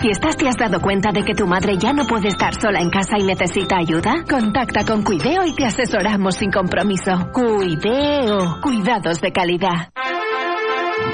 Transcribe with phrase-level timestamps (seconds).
[0.00, 2.88] ¿Fiestas te has dado cuenta de que tu madre ya no puede estar sola en
[2.88, 4.24] casa y necesita ayuda?
[4.26, 7.30] Contacta con Cuideo y te asesoramos sin compromiso.
[7.34, 8.62] Cuideo.
[8.62, 9.90] Cuidados de calidad.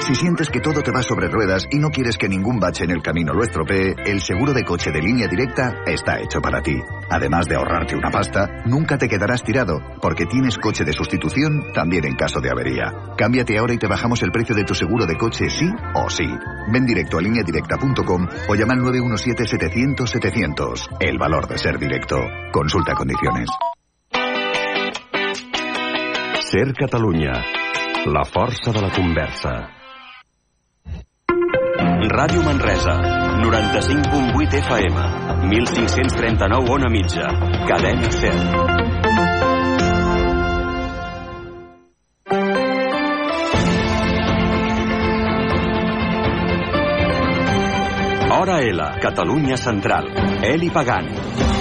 [0.07, 2.91] Si sientes que todo te va sobre ruedas y no quieres que ningún bache en
[2.91, 6.79] el camino lo estropee, el seguro de coche de línea directa está hecho para ti.
[7.09, 12.05] Además de ahorrarte una pasta, nunca te quedarás tirado, porque tienes coche de sustitución también
[12.05, 12.93] en caso de avería.
[13.17, 16.33] Cámbiate ahora y te bajamos el precio de tu seguro de coche sí o sí.
[16.71, 20.87] Ven directo a lineadirecta.com o llama al 917-700-700.
[21.01, 22.15] El valor de ser directo.
[22.53, 23.49] Consulta condiciones.
[26.39, 27.33] Ser Catalunya.
[28.05, 29.76] La força de la conversa.
[32.05, 32.93] Ràdio Manresa,
[33.41, 34.95] 95.8 FM,
[35.49, 37.25] 1539 on a mitja,
[37.65, 38.87] cadena 100.
[48.29, 50.05] Hora L, Catalunya Central.
[50.43, 51.56] Eli Pagant.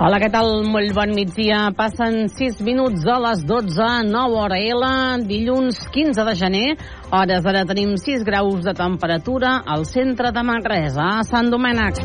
[0.00, 0.62] Hola, què tal?
[0.64, 1.58] Molt bon migdia.
[1.76, 4.88] Passen 6 minuts a les 12, 9 hora L,
[5.28, 6.64] dilluns 15 de gener.
[7.12, 12.00] Hores ara tenim 6 graus de temperatura al centre de Manresa, a Sant Domènec.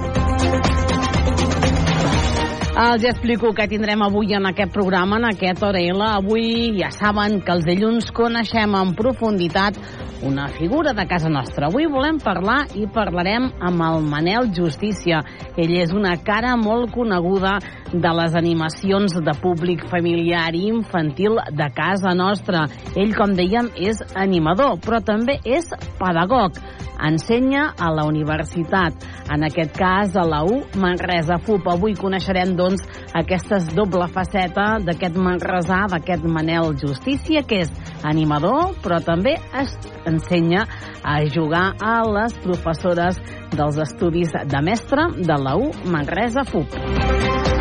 [2.76, 5.80] Els explico què tindrem avui en aquest programa, en aquest Hora.
[6.18, 9.80] Avui ja saben que els dilluns coneixem en profunditat
[10.28, 11.70] una figura de casa nostra.
[11.70, 15.22] Avui volem parlar i parlarem amb el Manel Justícia.
[15.56, 17.59] Ell és una cara molt coneguda
[17.94, 22.66] de les animacions de públic familiar i infantil de casa nostra.
[22.96, 26.59] Ell, com dèiem, és animador, però també és pedagog.
[26.96, 31.68] Ensenya a la universitat, en aquest cas a la U Manresa FUP.
[31.68, 39.02] Avui coneixerem, doncs, aquesta doble faceta d'aquest manresà, d'aquest Manel Justícia, que és animador, però
[39.05, 39.75] també es
[40.09, 40.66] ensenya
[41.05, 43.22] a jugar a les professores
[43.55, 47.55] dels estudis de mestre de la U Manresa FUP.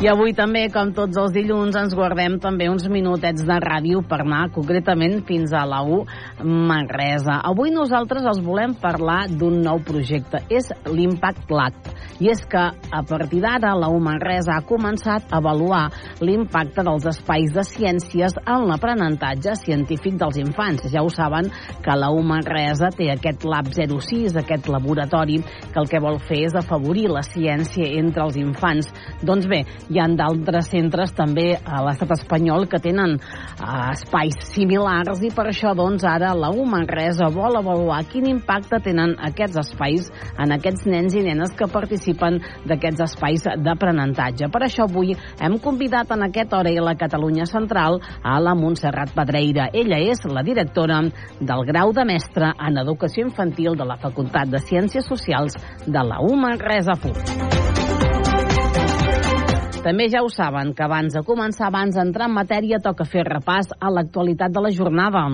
[0.00, 4.22] I avui també, com tots els dilluns, ens guardem també uns minutets de ràdio per
[4.22, 5.98] anar concretament fins a la U
[6.40, 7.34] Manresa.
[7.44, 10.40] Avui nosaltres els volem parlar d'un nou projecte.
[10.48, 11.90] És l'Impact Lab.
[12.16, 15.82] I és que a partir d'ara la U Manresa ha començat a avaluar
[16.24, 20.88] l'impacte dels espais de ciències en l'aprenentatge científic dels infants.
[20.88, 21.52] Ja ho saben
[21.84, 26.46] que la U Manresa té aquest Lab 06, aquest laboratori, que el que vol fer
[26.48, 28.88] és afavorir la ciència entre els infants.
[29.20, 35.22] Doncs bé, hi ha d'altres centres també a l'estat espanyol que tenen uh, espais similars
[35.26, 40.06] i per això doncs ara la U Manresa vol avaluar quin impacte tenen aquests espais
[40.38, 44.50] en aquests nens i nenes que participen d'aquests espais d'aprenentatge.
[44.52, 49.14] Per això avui hem convidat en aquest hora i la Catalunya Central a la Montserrat
[49.16, 49.70] Pedreira.
[49.74, 51.02] Ella és la directora
[51.40, 56.22] del grau de mestre en Educació Infantil de la Facultat de Ciències Socials de la
[56.22, 57.79] U Manresa FUP.
[59.80, 63.72] També ja ho saben, que abans de començar, abans d'entrar en matèria, toca fer repàs
[63.80, 65.24] a l'actualitat de la jornada.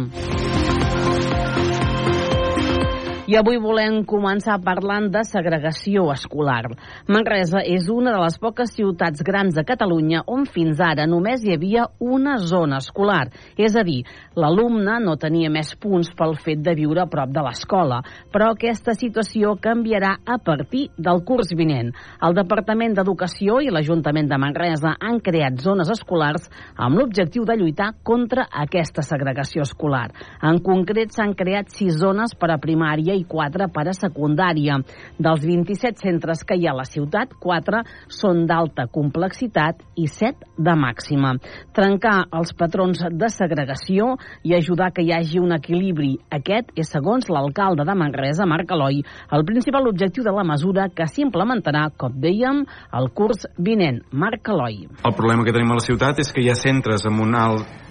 [3.26, 6.68] I avui volem començar parlant de segregació escolar.
[7.10, 11.56] Manresa és una de les poques ciutats grans de Catalunya on fins ara només hi
[11.56, 13.24] havia una zona escolar.
[13.58, 14.04] És a dir,
[14.38, 17.98] l'alumne no tenia més punts pel fet de viure a prop de l'escola.
[18.30, 21.90] Però aquesta situació canviarà a partir del curs vinent.
[22.22, 27.90] El Departament d'Educació i l'Ajuntament de Manresa han creat zones escolars amb l'objectiu de lluitar
[28.06, 30.12] contra aquesta segregació escolar.
[30.46, 34.78] En concret, s'han creat sis zones per a primària i 4 per a secundària.
[35.18, 37.82] Dels 27 centres que hi ha a la ciutat, 4
[38.12, 41.34] són d'alta complexitat i 7 de màxima.
[41.76, 46.14] Trencar els patrons de segregació i ajudar que hi hagi un equilibri.
[46.30, 51.08] Aquest és, segons l'alcalde de Manresa, Marc Eloi, el principal objectiu de la mesura que
[51.10, 52.64] s'implementarà, com dèiem,
[53.00, 54.02] el curs vinent.
[54.12, 54.86] Marc Eloi.
[55.04, 57.85] El problema que tenim a la ciutat és que hi ha centres amb un alt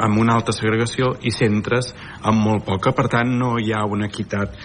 [0.00, 4.08] amb una alta segregació i centres amb molt poca, per tant no hi ha una
[4.08, 4.56] equitat.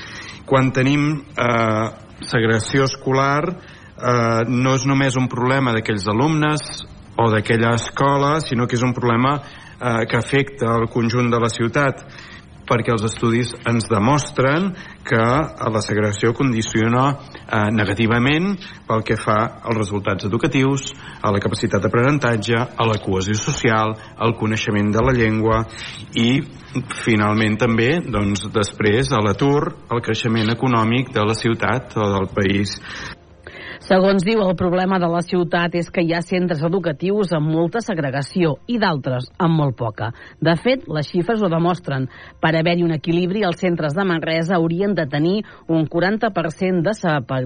[0.45, 1.85] Quan tenim eh,
[2.23, 6.85] segregació escolar eh, no és només un problema d'aquells alumnes
[7.17, 11.51] o d'aquella escola, sinó que és un problema eh, que afecta el conjunt de la
[11.51, 12.05] ciutat
[12.67, 14.71] perquè els estudis ens demostren
[15.05, 18.55] que la segregació condiciona eh, negativament
[18.87, 20.89] pel que fa als resultats educatius,
[21.21, 25.63] a la capacitat d'aprenentatge, a la cohesió social, al coneixement de la llengua
[26.17, 26.41] i
[27.05, 32.79] finalment també doncs, després a l'atur, al creixement econòmic de la ciutat o del país
[33.85, 37.83] Segons diu, el problema de la ciutat és que hi ha centres educatius amb molta
[37.85, 40.07] segregació i d'altres amb molt poca.
[40.41, 42.07] De fet, les xifres ho demostren.
[42.41, 45.35] Per haver-hi un equilibri, els centres de Manresa haurien de tenir
[45.69, 46.95] un 40% de,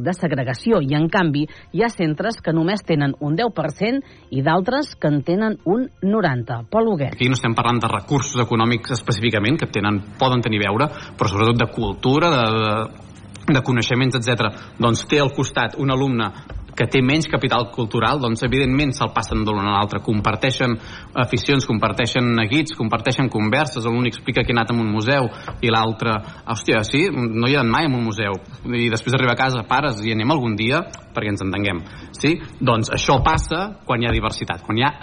[0.06, 1.44] de segregació i, en canvi,
[1.76, 6.70] hi ha centres que només tenen un 10% i d'altres que en tenen un 90%.
[6.72, 7.20] Pol Huguet.
[7.20, 10.88] Aquí no estem parlant de recursos econòmics específicament, que tenen, poden tenir veure,
[11.20, 13.09] però sobretot de cultura, de, de
[13.56, 14.54] de coneixements, etc.
[14.80, 16.32] doncs té al costat un alumne
[16.80, 20.78] que té menys capital cultural, doncs evidentment se'l passen d'un a l'altre, comparteixen
[21.20, 25.28] aficions, comparteixen neguits, comparteixen converses, l'un explica que ha anat a un museu
[25.60, 26.16] i l'altre,
[26.48, 28.40] hòstia, sí, no hi ha anat mai a un museu,
[28.72, 31.84] i després arriba a casa, pares, i anem algun dia, perquè ens entenguem,
[32.16, 32.38] sí?
[32.64, 34.94] Doncs això passa quan hi ha diversitat, quan hi ha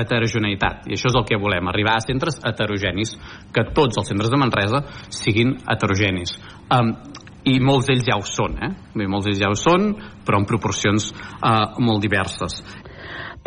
[0.00, 3.18] heterogeneïtat, i això és el que volem, arribar a centres heterogenis,
[3.52, 6.38] que tots els centres de Manresa siguin heterogenis.
[6.72, 6.94] Um,
[7.48, 8.70] i molts d'ells ja ho són, eh?
[9.06, 9.90] molts d'ells ja ho són,
[10.26, 12.60] però en proporcions eh, molt diverses.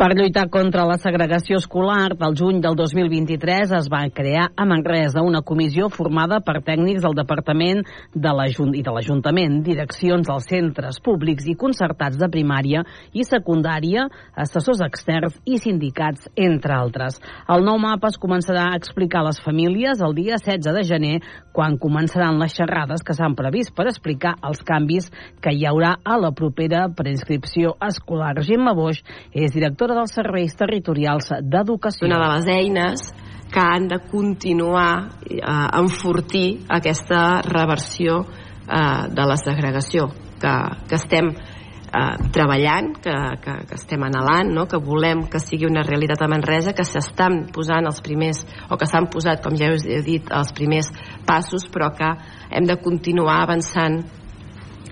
[0.02, 5.22] Per lluitar contra la segregació escolar, del juny del 2023 es va crear a Manresa
[5.22, 8.32] una comissió formada per tècnics del Departament de
[8.74, 12.82] i de l'Ajuntament, direccions als centres públics i concertats de primària
[13.12, 17.20] i secundària, assessors externs i sindicats, entre altres.
[17.46, 21.20] El nou mapa es començarà a explicar a les famílies el dia 16 de gener,
[21.52, 26.18] quan començaran les xerrades que s'han previst per explicar els canvis que hi haurà a
[26.18, 28.34] la propera preinscripció escolar.
[28.42, 28.98] Gemma Boix
[29.30, 32.06] és directora directora dels serveis territorials d'educació.
[32.06, 33.12] Una de les eines
[33.52, 35.40] que han de continuar eh,
[35.78, 40.08] enfortir aquesta reversió eh, de la segregació
[40.40, 40.54] que,
[40.88, 43.12] que estem eh, treballant, que,
[43.44, 44.66] que, que estem anhelant, no?
[44.66, 48.88] que volem que sigui una realitat a Manresa, que s'estan posant els primers, o que
[48.88, 50.88] s'han posat, com ja us he dit, els primers
[51.28, 52.08] passos, però que
[52.50, 54.00] hem de continuar avançant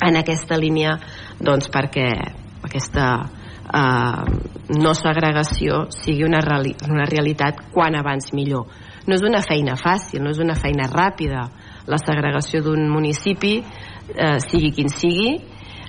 [0.00, 0.98] en aquesta línia
[1.40, 2.08] doncs, perquè
[2.60, 3.39] aquesta
[3.74, 4.24] eh,
[4.78, 8.66] no segregació sigui una, reali una realitat quan abans millor.
[9.06, 11.46] No és una feina fàcil, no és una feina ràpida.
[11.90, 13.58] La segregació d'un municipi,
[14.14, 15.38] eh, sigui quin sigui,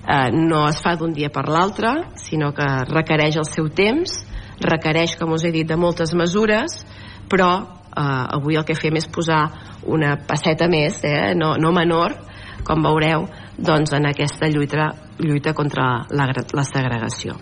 [0.08, 4.26] eh, no es fa d'un dia per l'altre, sinó que requereix el seu temps,
[4.62, 6.82] requereix, com us he dit, de moltes mesures,
[7.30, 9.44] però eh, avui el que fem és posar
[9.86, 12.16] una passeta més, eh, no, no menor,
[12.64, 13.26] com veureu,
[13.58, 17.38] doncs en aquesta lluita, lluita contra la, la segregació.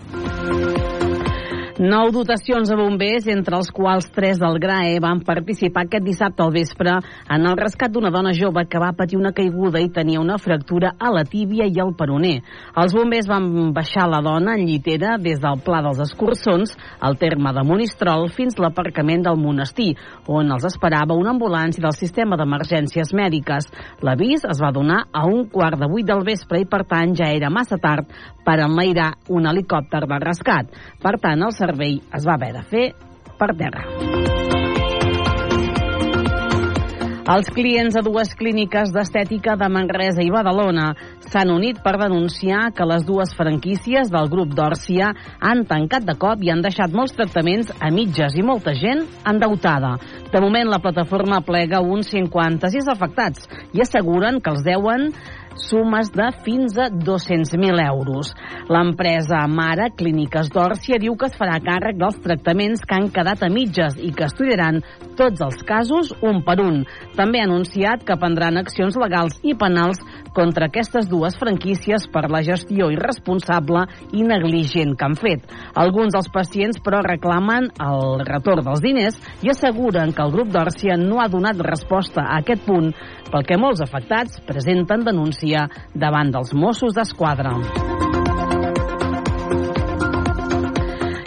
[1.80, 6.50] Nou dotacions a bombers, entre els quals tres del GRAE van participar aquest dissabte al
[6.52, 6.92] vespre
[7.32, 10.90] en el rescat d'una dona jove que va patir una caiguda i tenia una fractura
[11.00, 12.42] a la tíbia i al peroner.
[12.76, 17.54] Els bombers van baixar la dona en llitera des del Pla dels Escurçons, al terme
[17.56, 19.94] de Monistrol, fins l'aparcament del monestir,
[20.28, 23.70] on els esperava una ambulància del sistema d'emergències mèdiques.
[24.04, 27.32] L'avís es va donar a un quart de vuit del vespre i, per tant, ja
[27.32, 28.12] era massa tard
[28.44, 30.68] per enlairar un helicòpter de rescat.
[31.00, 32.86] Per tant, el servei es va haver de fer
[33.38, 33.86] per terra.
[37.30, 40.88] Els clients de dues clíniques d'estètica de Manresa i Badalona
[41.28, 46.42] s'han unit per denunciar que les dues franquícies del grup d'Òrcia han tancat de cop
[46.42, 49.92] i han deixat molts tractaments a mitges i molta gent endeutada.
[50.32, 53.46] De moment, la plataforma plega uns 56 afectats
[53.78, 55.12] i asseguren que els deuen
[55.66, 58.32] sumes de fins a 200.000 euros.
[58.70, 63.50] L'empresa Mare Clíniques d'Òrcia diu que es farà càrrec dels tractaments que han quedat a
[63.52, 64.80] mitges i que estudiaran
[65.18, 66.82] tots els casos un per un.
[67.16, 70.00] També ha anunciat que prendran accions legals i penals
[70.34, 75.46] contra aquestes dues franquícies per la gestió irresponsable i negligent que han fet.
[75.74, 80.96] Alguns dels pacients, però, reclamen el retorn dels diners i asseguren que el grup d'Òrcia
[81.00, 82.92] no ha donat resposta a aquest punt,
[83.30, 87.56] pel que molts afectats presenten denúncia davant dels Mossos d'Esquadra.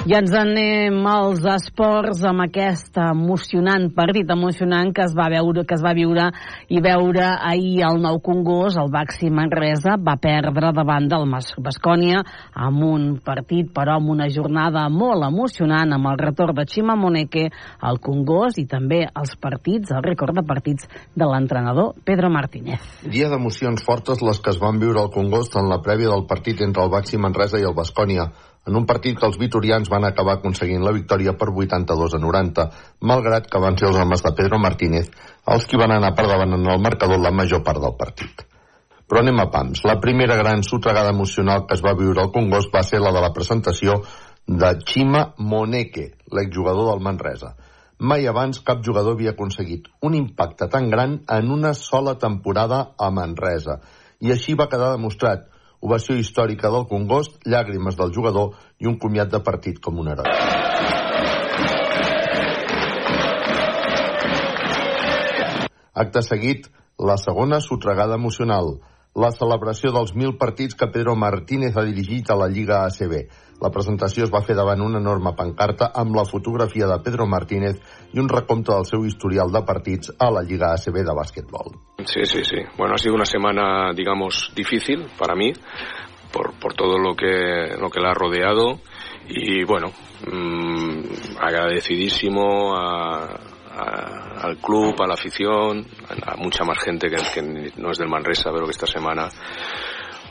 [0.03, 5.77] I ens anem als esports amb aquest emocionant partit emocionant que es va veure que
[5.77, 6.25] es va viure
[6.67, 11.23] i veure ahir al Nou Congost, el Baxi Manresa va perdre davant del
[11.63, 12.19] Bascònia
[12.51, 17.47] amb un partit però amb una jornada molt emocionant amb el retorn de Chima Moneke
[17.79, 20.83] al Congost i també els partits, el rècord de partits
[21.15, 22.83] de l'entrenador Pedro Martínez.
[23.07, 26.59] Dia d'emocions fortes les que es van viure al Congost en la prèvia del partit
[26.59, 28.33] entre el Baxi Manresa i el Bascònia
[28.67, 32.65] en un partit que els vitorians van acabar aconseguint la victòria per 82 a 90,
[33.11, 35.11] malgrat que van ser els homes de Pedro Martínez
[35.55, 38.45] els qui van anar per davant en el marcador la major part del partit.
[39.03, 39.83] Però anem a pams.
[39.83, 43.21] La primera gran sotregada emocional que es va viure al Congost va ser la de
[43.21, 43.99] la presentació
[44.47, 47.53] de Chima Moneke, l'exjugador del Manresa.
[47.99, 53.11] Mai abans cap jugador havia aconseguit un impacte tan gran en una sola temporada a
[53.11, 53.81] Manresa.
[54.23, 55.49] I així va quedar demostrat
[55.83, 60.31] ovació històrica del Congost, llàgrimes del jugador i un comiat de partit com un heroi.
[66.03, 68.77] Acte seguit, la segona sotregada emocional,
[69.15, 73.13] la celebració dels mil partits que Pedro Martínez ha dirigit a la Lliga ACB.
[73.61, 77.77] La presentació es va fer davant una enorme pancarta amb la fotografia de Pedro Martínez
[78.13, 81.77] i un recompte del seu historial de partits a la Lliga ACB de básquetbol.
[82.03, 82.65] Sí, sí, sí.
[82.77, 85.53] Bueno, ha sido una semana, digamos, difícil para mí
[86.31, 88.79] por, por todo lo que, lo que la ha rodeado
[89.29, 89.91] y bueno,
[90.27, 91.03] mmm,
[91.39, 95.85] agradecidísimo a, a, al club, a la afición,
[96.25, 99.29] a, mucha más gente que, que, no es del Manresa, pero que esta semana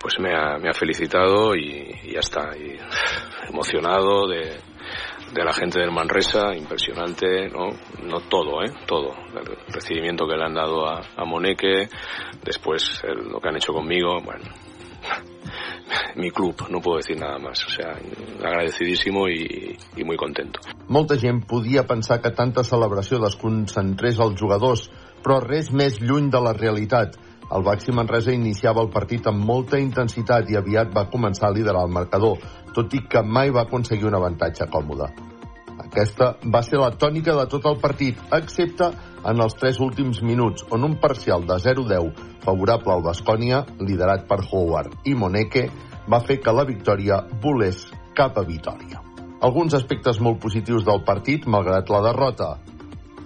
[0.01, 2.51] pues me ha, me ha felicitado y, y, ya está.
[2.57, 2.77] Y
[3.49, 4.59] emocionado de,
[5.33, 7.71] de la gente del Manresa, impresionante, ¿no?
[8.03, 8.73] No todo, ¿eh?
[8.87, 9.15] Todo.
[9.35, 11.89] El recibimiento que le han dado a, a Moneque,
[12.43, 14.45] después el, lo que han hecho conmigo, bueno,
[16.17, 17.65] mi club, no puedo decir nada más.
[17.65, 17.97] O sea,
[18.43, 20.61] agradecidísimo i, i muy contento.
[20.89, 24.89] Molta gent podia pensar que tanta celebració desconcentrés els jugadors,
[25.23, 27.19] però res més lluny de la realitat.
[27.53, 31.85] El Baxi Manresa iniciava el partit amb molta intensitat i aviat va començar a liderar
[31.85, 32.41] el marcador,
[32.73, 35.32] tot i que mai va aconseguir un avantatge còmode.
[35.93, 38.87] Aquesta va ser la tònica de tot el partit, excepte
[39.29, 44.41] en els tres últims minuts, on un parcial de 0-10 favorable al Bascònia, liderat per
[44.47, 45.67] Howard i Moneke,
[46.09, 47.85] va fer que la victòria volés
[48.17, 49.05] cap a Vitòria.
[49.45, 52.51] Alguns aspectes molt positius del partit, malgrat la derrota.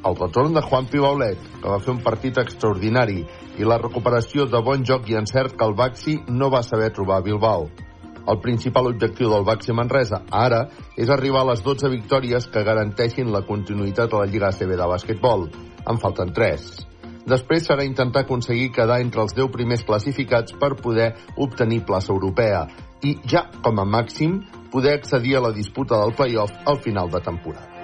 [0.03, 3.23] El retorn de Juan Pibaulet, que va fer un partit extraordinari,
[3.63, 7.23] i la recuperació de bon joc i encert que el Baxi no va saber trobar
[7.23, 7.71] a Bilbao.
[8.27, 10.67] El principal objectiu del Baxi Manresa, ara,
[10.97, 14.91] és arribar a les 12 victòries que garanteixin la continuïtat a la Lliga ACB de
[14.95, 15.49] bàsquetbol.
[15.87, 16.67] En falten 3.
[17.27, 22.67] Després serà intentar aconseguir quedar entre els 10 primers classificats per poder obtenir plaça europea
[23.03, 24.41] i ja, com a màxim,
[24.71, 27.77] poder accedir a la disputa del playoff al final de temporada.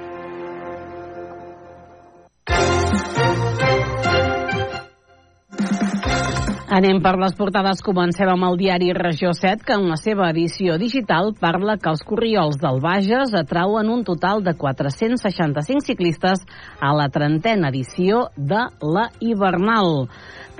[6.73, 7.83] Anem per les portades.
[7.85, 12.01] Comencem amb el diari Regió 7, que en la seva edició digital parla que els
[12.09, 16.41] corriols del Bages atrauen un total de 465 ciclistes
[16.81, 20.07] a la trentena edició de la Hivernal.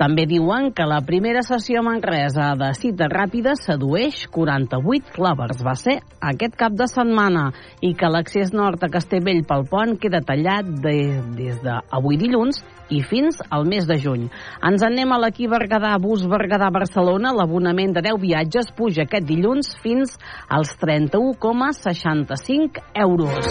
[0.03, 5.63] També diuen que la primera sessió Manresa de cita ràpida sedueix 48 clovers.
[5.63, 10.19] Va ser aquest cap de setmana i que l'accés nord a Castellvell pel pont queda
[10.27, 12.59] tallat de, des d'avui dilluns
[12.91, 14.27] i fins al mes de juny.
[14.67, 17.31] Ens anem a l'equip Berguedà, bus Berguedà-Barcelona.
[17.37, 20.17] L'abonament de 10 viatges puja aquest dilluns fins
[20.49, 23.47] als 31,65 euros.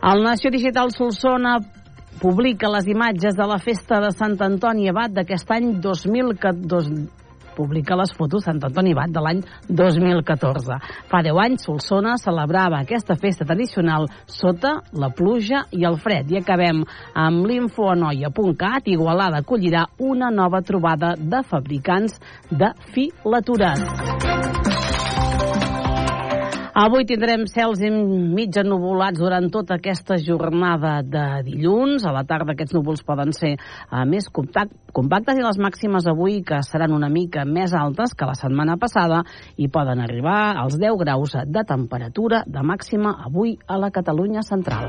[0.00, 1.60] El Nació Digital Solsona
[2.20, 7.08] publica les imatges de la festa de Sant Antoni Abat d'aquest any 2014
[7.60, 10.78] publica les fotos Sant Antoni Bat de l'any 2014.
[11.10, 16.30] Fa 10 anys, Solsona celebrava aquesta festa tradicional sota la pluja i el fred.
[16.30, 16.84] I acabem
[17.14, 18.88] amb l'infoanoia.cat.
[18.94, 24.69] Igualada acollirà una nova trobada de fabricants de filatures.
[26.80, 32.06] Avui tindrem cels mig ennuvolats durant tota aquesta jornada de dilluns.
[32.08, 36.62] A la tarda aquests núvols poden ser uh, més compactes i les màximes avui que
[36.64, 39.26] seran una mica més altes que la setmana passada
[39.60, 44.88] i poden arribar als 10 graus de temperatura de màxima avui a la Catalunya central.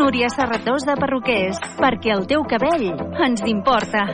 [0.00, 2.86] Núria Serratós de Perruquers, perquè el teu cabell
[3.20, 4.06] ens importa.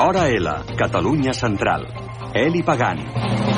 [0.00, 1.84] Hora L, Catalunya Central.
[2.32, 3.49] Eli Pagant.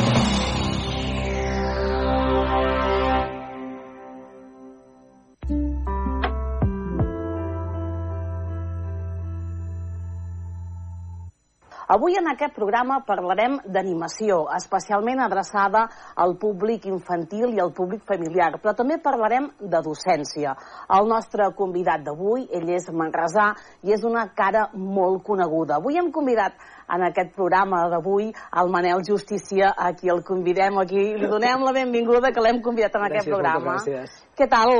[11.93, 15.83] Avui en aquest programa parlarem d'animació, especialment adreçada
[16.25, 20.55] al públic infantil i al públic familiar, però també parlarem de docència.
[20.97, 23.51] El nostre convidat d'avui, ell és manresà
[23.85, 25.83] i és una cara molt coneguda.
[25.83, 26.57] Avui hem convidat
[26.89, 31.11] en aquest programa d'avui el Manel Justícia, a qui el convidem aquí.
[31.21, 33.77] Li donem la benvinguda, que l'hem convidat en gràcies, aquest programa.
[33.83, 34.21] Gràcies.
[34.39, 34.79] Què tal?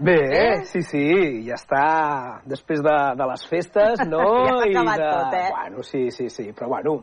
[0.00, 0.64] Bé, eh?
[0.64, 1.04] sí, sí,
[1.44, 4.22] ja està després de, de les festes, no?
[4.46, 5.10] ja s'ha acabat I de...
[5.10, 5.48] tot, eh?
[5.52, 6.94] Bueno, sí, sí, sí, però bueno,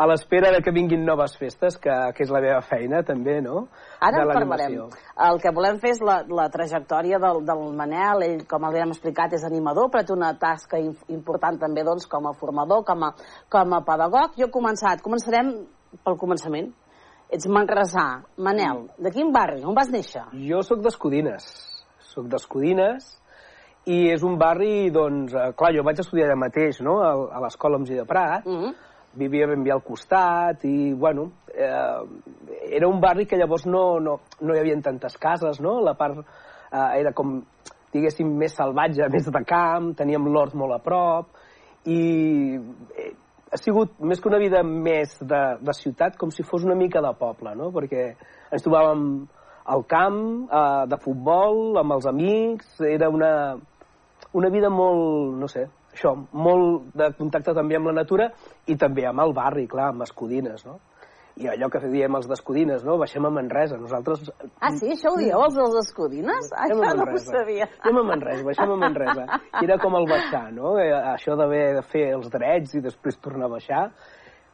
[0.00, 3.68] a l'espera de que vinguin noves festes, que, que és la meva feina també, no?
[4.02, 4.76] Ara en parlarem.
[5.28, 8.26] El que volem fer és la, la trajectòria del, del Manel.
[8.26, 12.26] Ell, com el hem explicat, és animador, però té una tasca important també doncs, com
[12.26, 13.14] a formador, com a,
[13.52, 14.34] com a pedagog.
[14.40, 15.52] Jo he començat, començarem
[16.02, 16.72] pel començament.
[17.30, 18.08] Ets manresà.
[18.42, 19.62] Manel, de quin barri?
[19.62, 20.24] On vas néixer?
[20.48, 21.52] Jo sóc d'Escudines,
[22.10, 23.08] sóc d'Escudines,
[23.90, 27.42] i és un barri, doncs, eh, clar, jo vaig estudiar allà mateix, no?, a, a
[27.46, 28.74] l'escola MG de Prat, Mm -hmm.
[29.14, 32.02] vivia ben bé al costat i, bueno, eh,
[32.70, 35.80] era un barri que llavors no, no, no hi havia tantes cases, no?
[35.80, 37.42] La part eh, era com,
[37.92, 41.26] diguéssim, més salvatge, més de camp, teníem l'hort molt a prop
[41.86, 42.54] i
[42.96, 43.12] eh,
[43.50, 47.00] ha sigut més que una vida més de, de ciutat, com si fos una mica
[47.02, 47.72] de poble, no?
[47.74, 48.14] Perquè
[48.52, 49.26] ens trobàvem
[49.64, 53.32] al camp, eh, de futbol, amb els amics, era una,
[54.32, 58.30] una vida molt, no sé, això, molt de contacte també amb la natura
[58.66, 60.78] i també amb el barri, clar, amb Escudines, no?
[61.40, 62.98] I allò que diem els d'Escudines, no?
[63.00, 64.26] Baixem a Manresa, nosaltres...
[64.60, 64.90] Ah, sí?
[64.92, 66.50] Això ho dieu, els dels Escudines?
[66.52, 67.68] Ah, Baixem a això no ho sabia.
[67.78, 69.38] Baixem a Manresa, baixem a Manresa.
[69.54, 70.74] I era com el baixar, no?
[70.82, 73.86] Eh, Això d'haver de fer els drets i després tornar a baixar,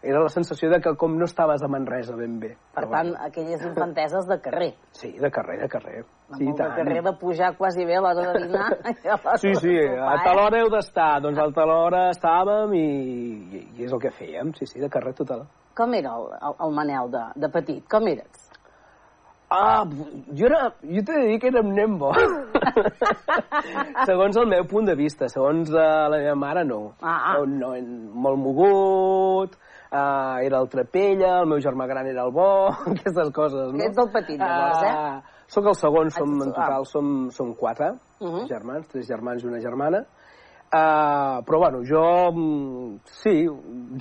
[0.06, 2.52] era la sensació de que com no estaves a Manresa ben bé.
[2.54, 4.70] Per Però tant, bueno, aquelles infanteses de carrer.
[4.94, 6.04] Sí, de carrer, de carrer.
[6.36, 6.74] Sí, de tant.
[6.78, 8.70] carrer de pujar quasi bé a l'hora de dinar.
[9.42, 10.46] Sí, sí, de a tal eh?
[10.46, 11.20] hora heu d'estar.
[11.24, 14.90] Doncs a tal hora estàvem i, i, i és el que fèiem, sí, sí, de
[14.92, 15.46] carrer total.
[15.76, 17.84] Com era el, el, el Manel de, de petit?
[17.90, 18.46] Com eres?
[19.48, 22.10] Ah, jo, era, jo t'he de dir que era un nen bo.
[24.08, 26.80] segons el meu punt de vista, segons uh, la meva mare, no.
[26.98, 27.36] Ah, ah.
[27.44, 29.54] Un nen molt mogut,
[29.96, 32.50] uh, era el trapella, el meu germà gran era el bo,
[32.92, 33.82] aquestes coses, no?
[33.86, 34.92] Ets el petit, llavors, eh?
[34.92, 38.48] Ah, Soc el segon, som, en total som, som quatre Uh -huh.
[38.48, 39.98] germans, tres germans i una germana.
[40.72, 43.46] Uh, però bueno, jo, mm, sí,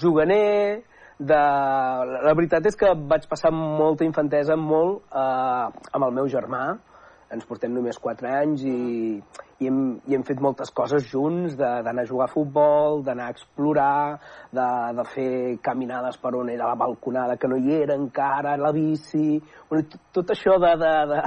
[0.01, 0.83] juganer,
[1.19, 1.35] de...
[1.35, 6.77] la veritat és que vaig passar molta infantesa molt uh, amb el meu germà,
[7.33, 8.75] ens portem només 4 anys i,
[9.59, 13.35] i, hem, i hem fet moltes coses junts, d'anar a jugar a futbol, d'anar a
[13.35, 14.19] explorar,
[14.53, 14.67] de,
[14.99, 15.31] de fer
[15.65, 19.39] caminades per on era la balconada que no hi era encara, la bici...
[19.69, 21.23] Bueno, tot, tot això de, de, de,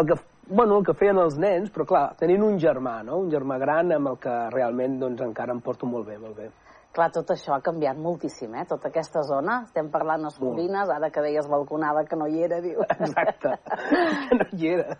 [0.00, 3.20] el que bueno, el que feien els nens, però clar, tenint un germà, no?
[3.22, 6.48] un germà gran amb el que realment doncs, encara em porto molt bé, molt bé.
[6.90, 8.64] Clar, tot això ha canviat moltíssim, eh?
[8.66, 9.60] Tota aquesta zona.
[9.68, 12.80] Estem parlant escolines, ara que deies balconada que no hi era, diu.
[12.82, 13.52] Exacte,
[14.30, 14.96] que no hi era.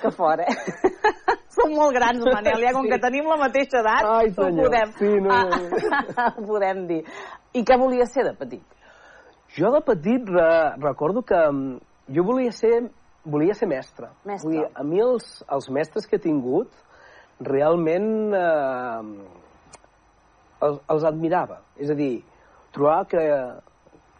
[0.00, 0.54] Que fort, eh?
[1.54, 2.92] Som molt grans, Manel, ja com Sí.
[2.94, 7.00] que tenim la mateixa edat, Ai, ho podem, Sí, no, ah, ho podem dir.
[7.52, 8.64] I què volies ser de petit?
[9.58, 10.48] Jo de petit re,
[10.80, 11.80] recordo que mm,
[12.16, 12.86] jo volia ser,
[13.26, 14.08] volia ser mestre.
[14.24, 14.46] Mestre.
[14.46, 16.70] Vull dir, a mi els, els mestres que he tingut
[17.44, 19.39] realment eh,
[20.60, 21.60] els, els admirava.
[21.76, 22.22] És a dir,
[22.72, 23.22] trobava que,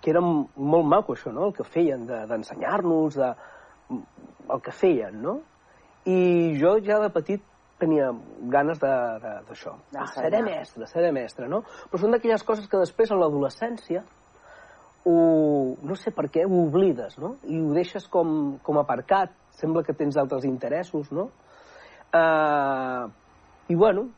[0.00, 1.46] que era molt maco això, no?
[1.50, 3.30] el que feien de- d'ensenyar-nos, de,
[4.50, 5.40] el que feien, no?
[6.08, 7.42] I jo ja de petit
[7.78, 8.10] tenia
[8.52, 9.74] ganes de- de- d'això.
[9.90, 10.30] De, ah, D'ensenyar.
[10.30, 11.62] seré mestre, seré mestre, no?
[11.90, 14.02] Però són d'aquelles coses que després, en l'adolescència,
[15.04, 17.36] ho, no sé per què, ho oblides, no?
[17.48, 21.30] I ho deixes com, com aparcat, sembla que tens altres interessos, no?
[22.12, 23.06] Uh,
[23.70, 24.08] I bueno,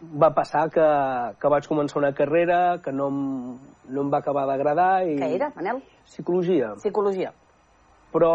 [0.00, 0.86] va passar que,
[1.40, 3.20] que vaig començar una carrera que no, em,
[3.88, 5.16] no em va acabar d'agradar i...
[5.20, 5.80] Què era, Manel?
[6.04, 6.74] Psicologia.
[6.80, 7.32] Psicologia.
[8.12, 8.32] Però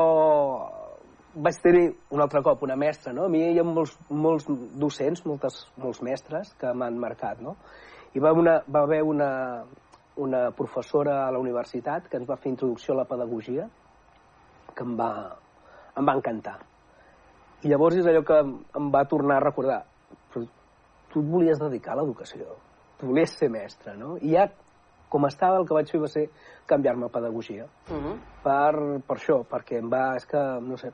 [1.34, 3.26] vaig tenir un altre cop una mestra, no?
[3.26, 7.56] A mi hi ha molts, molts docents, moltes, molts mestres que m'han marcat, no?
[8.14, 9.30] I va, una, va haver una,
[10.20, 13.70] una professora a la universitat que ens va fer introducció a la pedagogia
[14.76, 15.14] que em va,
[15.98, 16.58] em va encantar.
[17.62, 19.82] I llavors és allò que em, va tornar a recordar.
[21.12, 22.56] Tu et volies dedicar a l'educació,
[22.98, 24.16] tu volies ser mestre, no?
[24.22, 24.48] I ja,
[25.12, 26.30] com estava, el que vaig fer va ser
[26.70, 28.18] canviar-me a pedagogia Uh -huh.
[28.44, 30.92] per, per això, perquè em va, és que, no sé...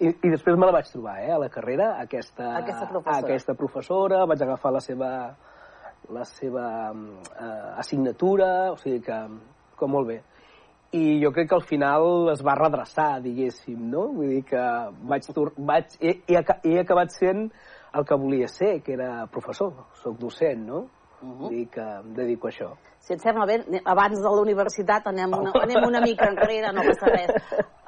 [0.00, 3.26] I, I després me la vaig trobar, eh, a la carrera, aquesta, Aquesta professora.
[3.26, 5.36] aquesta professora, vaig agafar la seva,
[6.08, 6.92] la seva
[7.38, 9.18] eh, assignatura, o sigui que,
[9.78, 10.22] que molt bé.
[10.92, 14.08] I jo crec que al final es va redreçar, diguéssim, no?
[14.08, 14.64] Vull dir que
[15.06, 17.52] vaig, tor- vaig he, he, he acabat sent
[17.94, 20.86] el que volia ser, que era professor, sóc docent, no?
[21.22, 21.52] Uh -huh.
[21.52, 22.76] I que em dedico a això.
[22.98, 26.82] Si et sembla bé, abans de la universitat anem una, anem una mica enrere, no
[26.82, 27.30] passa res.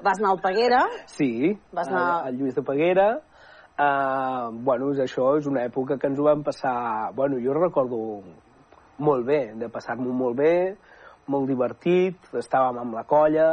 [0.03, 0.87] Vas anar al Peguera?
[1.07, 2.27] Sí, Vas anar...
[2.27, 3.21] al Lluís de Peguera.
[3.79, 7.13] Uh, bueno, és això és una època que ens ho vam passar...
[7.15, 8.23] Bueno, jo recordo
[8.99, 10.77] molt bé, de passar-m'ho molt bé,
[11.27, 13.49] molt divertit, estàvem amb la colla,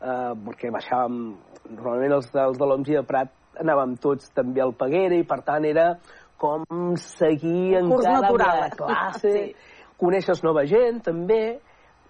[0.00, 1.20] eh, perquè baixàvem,
[1.68, 5.40] normalment els, els de l'OMS i de Prat anàvem tots també al Peguera i per
[5.46, 5.94] tant era
[6.40, 6.64] com
[6.96, 8.60] seguir Un curs encara natural.
[8.60, 9.54] la classe, Sí.
[10.00, 11.60] coneixes nova gent també,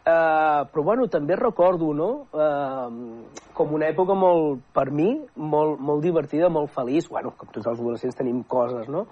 [0.07, 6.03] eh, però bueno, també recordo, no?, eh, com una època molt, per mi, molt, molt
[6.03, 9.07] divertida, molt feliç, bueno, com tots els adolescents tenim coses, no?,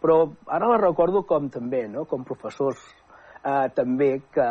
[0.00, 2.78] però ara la recordo com també, no?, com professors
[3.44, 4.48] eh, també que,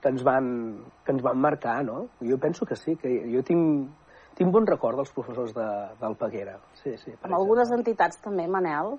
[0.00, 2.06] que, ens van, que ens van marcar, no?
[2.22, 3.90] Jo penso que sí, que jo tinc,
[4.38, 5.68] tinc bon record dels professors de,
[6.00, 6.58] del Peguera.
[6.78, 8.94] Sí, sí, per Amb algunes entitats també, Manel,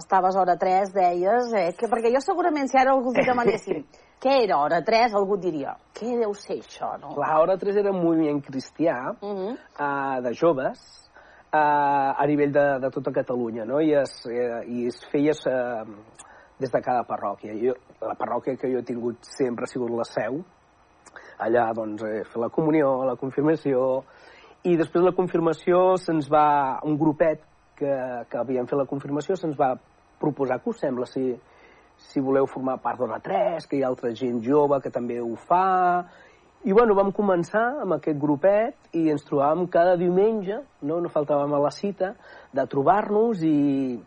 [0.00, 3.84] estaves hora 3, deies, eh, que, perquè jo segurament si ara algú li demanessin
[4.24, 7.12] què era hora 3, algú et diria, què deu ser això, no?
[7.20, 9.52] La Hora 3 era un moviment cristià Uh -huh.
[9.54, 10.80] eh, de joves
[11.52, 11.58] eh,
[12.22, 13.80] a nivell de, de tota Catalunya, no?
[13.80, 15.84] I es, eh, i es feies eh,
[16.58, 17.52] des de cada parròquia.
[17.52, 20.42] Jo, la parròquia que jo he tingut sempre ha sigut la seu.
[21.38, 24.04] Allà, doncs, eh, fer la comunió, la confirmació...
[24.64, 26.80] I després de la confirmació se'ns va...
[26.88, 27.42] Un grupet
[27.76, 27.94] que,
[28.30, 29.74] que havíem fet la confirmació se'ns va
[30.22, 31.34] proposar que us sembla si,
[32.00, 35.34] si voleu formar part d'Hora 3, que hi ha altra gent jove que també ho
[35.50, 35.66] fa...
[36.64, 41.52] I bueno, vam començar amb aquest grupet i ens trobàvem cada diumenge, no, no faltàvem
[41.52, 42.14] a la cita,
[42.56, 43.98] de trobar-nos i,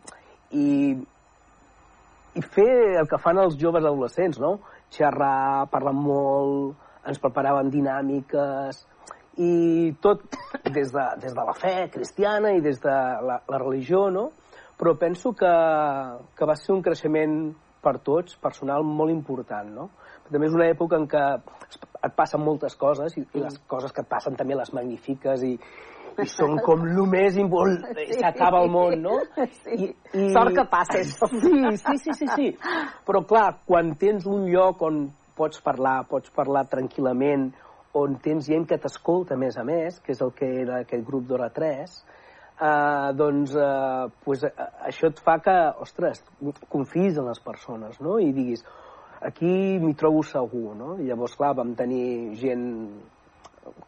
[0.58, 0.66] i,
[2.34, 4.56] i fer el que fan els joves adolescents, no?
[4.90, 6.74] Xerrar, parlar molt,
[7.06, 8.82] ens preparaven dinàmiques
[9.38, 10.24] i tot
[10.66, 14.30] des de, des de la fe cristiana i des de la, la religió, no?
[14.78, 15.50] Però penso que,
[16.38, 17.38] que va ser un creixement
[17.82, 19.88] per tots, personal, molt important, no?
[20.28, 21.22] També és una època en què
[22.04, 25.54] et passen moltes coses i, i les coses que et passen també les magnifiques i,
[26.18, 29.16] i són com el més important, s'acaba el món, no?
[29.62, 29.92] Sí.
[30.34, 31.30] Sort que això.
[31.38, 32.50] Sí, sí, sí, sí, sí.
[33.06, 35.06] Però clar, quan tens un lloc on
[35.38, 37.52] pots parlar, pots parlar tranquil·lament,
[37.96, 41.04] on tens gent que t'escolta a més a més, que és el que era aquest
[41.06, 41.94] grup d'Hora 3,
[42.60, 46.22] eh, doncs eh, pues, eh, això et fa que, ostres,
[46.68, 48.18] confis en les persones, no?
[48.20, 48.64] I diguis,
[49.24, 50.96] aquí m'hi trobo segur, no?
[50.98, 52.66] I llavors, clar, vam tenir gent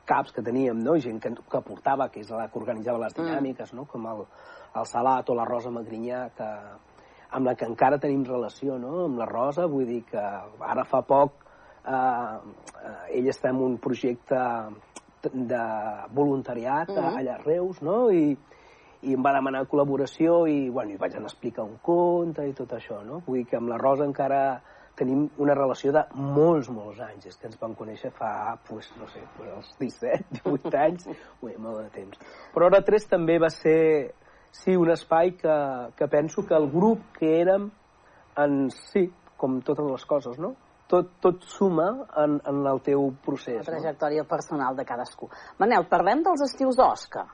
[0.05, 0.97] caps que teníem, no?
[0.99, 3.87] gent que, que portava, que és la que organitzava les dinàmiques, no?
[3.89, 4.25] com el,
[4.77, 6.49] el Salat o la Rosa Magrinyà, que,
[7.37, 9.07] amb la que encara tenim relació, no?
[9.07, 11.47] amb la Rosa, vull dir que ara fa poc
[11.87, 12.39] eh,
[12.85, 14.41] eh, ell està en un projecte
[15.33, 15.65] de
[16.13, 17.17] voluntariat Mhm.
[17.19, 18.11] allà a Reus, no?
[18.11, 18.37] I,
[19.03, 22.53] i em va demanar col·laboració i, bueno, i vaig anar a explicar un conte i
[22.53, 23.23] tot això, no?
[23.27, 24.63] Vull dir que amb la Rosa encara
[24.95, 27.27] tenim una relació de molts, molts anys.
[27.27, 31.07] És que ens vam conèixer fa, pues, no sé, pues, els 17, 18 anys,
[31.43, 32.19] ui, molt de temps.
[32.53, 34.15] Però Hora 3 també va ser,
[34.51, 35.57] sí, un espai que,
[35.97, 37.71] que penso que el grup que érem,
[38.37, 40.55] en, sí, com totes les coses, no?
[40.91, 43.61] Tot, tot suma en, en el teu La procés.
[43.61, 43.67] No?
[43.69, 45.29] trajectòria personal de cadascú.
[45.63, 47.29] Manel, parlem dels estius d'Osca.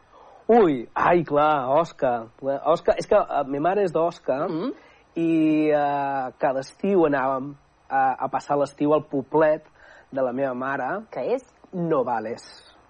[0.46, 2.28] Ui, ai, clar, Òscar.
[2.70, 4.68] Òscar, és que uh, ma mare és d'Òscar Mm.
[5.18, 5.30] i
[5.74, 7.48] uh, cada estiu anàvem
[7.88, 9.64] a, a passar l'estiu al poblet
[10.12, 10.86] de la meva mare.
[11.10, 11.42] Que és?
[11.72, 12.44] Novales.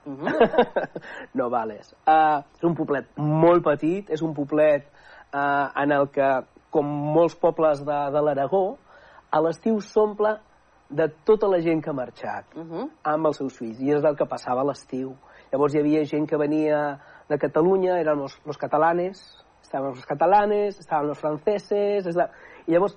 [0.05, 0.91] Mm -hmm.
[1.41, 1.95] Novales.
[2.07, 4.85] Uh, és un poblet molt petit, és un poblet
[5.33, 8.77] uh, en el que, com molts pobles de, de l'Aragó,
[9.31, 10.37] a l'estiu s'omple
[10.88, 12.90] de tota la gent que ha marxat Mm -hmm.
[13.03, 15.16] amb els seus fills, i és el que passava a l'estiu.
[15.53, 20.79] Llavors hi havia gent que venia de Catalunya, eren los, los catalanes, estaven los catalanes,
[20.79, 22.31] estaven los franceses, estaven...
[22.66, 22.96] i llavors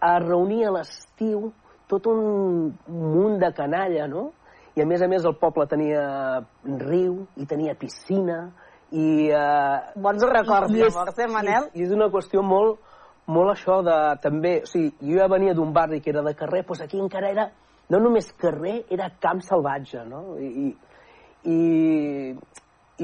[0.00, 1.52] es reunia a l'estiu
[1.88, 4.32] tot un munt de canalla, no?
[4.76, 8.52] I a més a més el poble tenia riu i tenia piscina
[8.90, 9.30] i...
[9.30, 11.70] Eh, Bons records, i llavors, eh, Manel?
[11.74, 12.78] I és una qüestió molt,
[13.28, 14.58] molt això de també...
[14.64, 17.48] O sigui, jo ja venia d'un barri que era de carrer, doncs aquí encara era
[17.88, 20.22] no només carrer, era camp salvatge, no?
[20.40, 20.72] I,
[21.48, 21.58] i,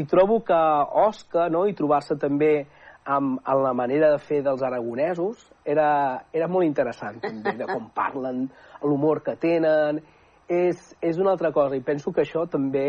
[0.01, 0.61] i trobo que
[1.05, 2.67] Osca, no?, i trobar-se també
[3.05, 5.89] amb, amb la manera de fer dels aragonesos era,
[6.33, 8.47] era molt interessant, també, de com parlen,
[8.85, 10.03] l'humor que tenen,
[10.49, 12.85] és, és una altra cosa, i penso que això també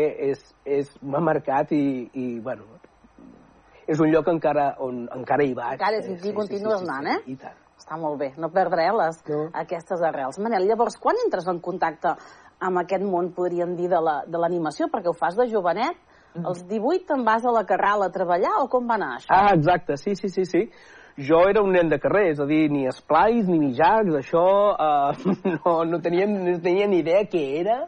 [1.00, 2.75] m'ha marcat i, i, bueno,
[3.86, 5.78] és un lloc encara, on encara hi vaig.
[5.80, 7.20] Encara és, hi continues anant, eh?
[7.26, 7.54] I tant.
[7.76, 9.50] Està molt bé, no perdré les, No.
[9.52, 10.38] aquestes arrels.
[10.40, 12.14] Manel, llavors, quan entres en contacte
[12.58, 14.88] amb aquest món, podríem dir, de la- de l'animació?
[14.88, 15.96] Perquè ho fas de jovenet.
[16.44, 19.26] Als 18 te'n vas a la Carral a treballar o com va anar això?
[19.30, 20.70] Ah, exacte, sí, sí, sí, sí.
[21.16, 24.42] jo era un nen de carrer, és a dir, ni esplais, ni mijacs, això
[24.76, 25.14] eh,
[25.64, 27.86] no, no, tenia, no tenia ni idea què era,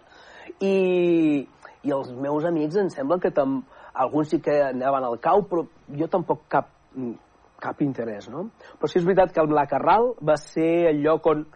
[0.60, 1.46] i,
[1.82, 3.64] i els meus amics em sembla que tam,
[3.98, 5.64] alguns sí que anaven al cau, però
[5.98, 6.70] jo tampoc cap,
[7.60, 8.48] cap interès, no?
[8.78, 11.46] Però sí és veritat que el La Carral va ser el lloc on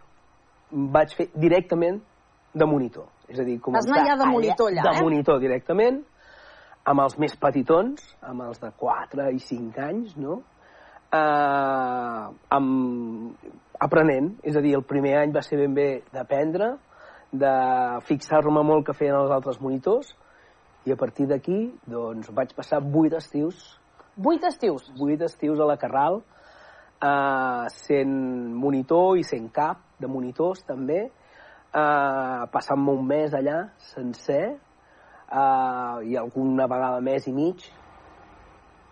[0.92, 2.00] vaig fer directament
[2.52, 3.08] de monitor.
[3.28, 5.02] És a dir, Vas anar ja de monitor allà, de eh?
[5.04, 6.02] monitor directament,
[6.84, 10.40] amb els més petitons, amb els de 4 i 5 anys, no?
[11.12, 12.24] Eh,
[12.56, 16.74] amb, aprenent, és a dir, el primer any va ser ben bé d'aprendre,
[17.32, 17.52] de
[18.08, 20.12] fixar-me molt que feien els altres monitors,
[20.84, 23.62] i a partir d'aquí, doncs, vaig passar 8 estius.
[24.18, 24.88] 8 estius?
[24.98, 26.22] 8 estius a la Carral,
[27.02, 28.14] eh, sent
[28.58, 34.42] monitor i sent cap de monitors, també, eh, passant-me un mes allà, sencer,
[35.30, 37.62] eh, i alguna vegada més i mig.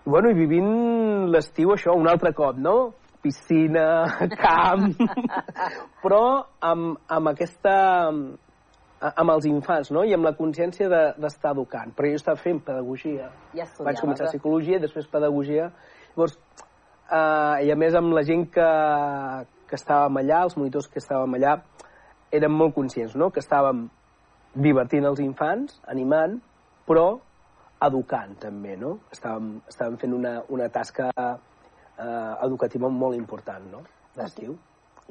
[0.07, 2.95] I, bueno, i vivint l'estiu això un altre cop, no?
[3.21, 4.07] Piscina,
[4.45, 4.95] camp,
[6.03, 6.23] però
[6.61, 7.75] amb, amb aquesta
[9.01, 10.03] amb els infants, no?
[10.05, 11.95] I amb la consciència d'estar de, educant.
[11.97, 13.31] Però jo estava fent pedagogia.
[13.57, 15.71] Ja Vaig començar psicologia, després pedagogia.
[16.17, 16.37] Llavors,
[17.09, 18.69] eh, i a més amb la gent que,
[19.71, 21.57] que estàvem allà, els monitors que estàvem allà,
[22.31, 23.89] érem molt conscients, no?, que estàvem
[24.55, 26.37] divertint els infants, animant,
[26.87, 27.21] però
[27.87, 28.99] educant també, no?
[29.15, 33.87] Estàvem, estàvem fent una, una tasca eh, educativa molt important, no?,
[34.19, 34.59] d'estiu.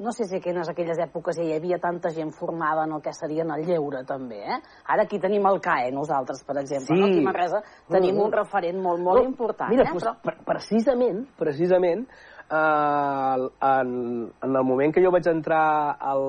[0.00, 3.12] No sé si que en aquelles èpoques hi havia tanta gent formada en el que
[3.12, 4.56] seria en el lleure, també, eh?
[4.88, 6.96] Ara aquí tenim el CAE, nosaltres, per exemple.
[6.96, 7.00] Sí.
[7.00, 7.06] No?
[7.10, 7.60] Aquí a Manresa
[7.90, 8.24] tenim Mm.
[8.24, 9.92] un referent molt, molt No, important, Mira, eh?
[9.92, 10.14] doncs, Però...
[10.24, 12.06] pre precisament, precisament,
[12.50, 16.24] eh, en, en el moment que jo vaig entrar al,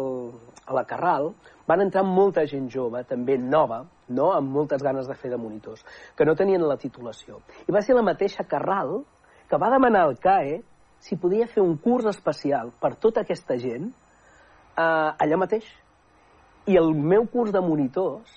[0.67, 1.31] a la Carral,
[1.67, 4.33] van entrar molta gent jove, també nova, no?
[4.33, 5.85] amb moltes ganes de fer de monitors,
[6.17, 7.39] que no tenien la titulació.
[7.67, 9.05] I va ser la mateixa Carral
[9.47, 10.59] que va demanar al CAE
[11.01, 15.65] si podia fer un curs especial per tota aquesta gent eh, allà mateix.
[16.69, 18.35] I el meu curs de monitors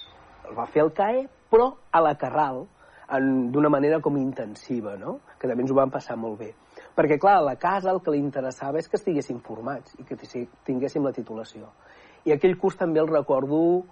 [0.49, 2.65] el va fer el CAE, però a la Carral,
[3.53, 5.19] d'una manera com intensiva, no?
[5.39, 6.55] que també ens ho vam passar molt bé.
[6.97, 10.17] Perquè, clar, a la casa el que li interessava és que estiguéssim formats i que
[10.17, 11.69] ti- tinguéssim la titulació.
[12.25, 13.85] I aquell curs també el recordo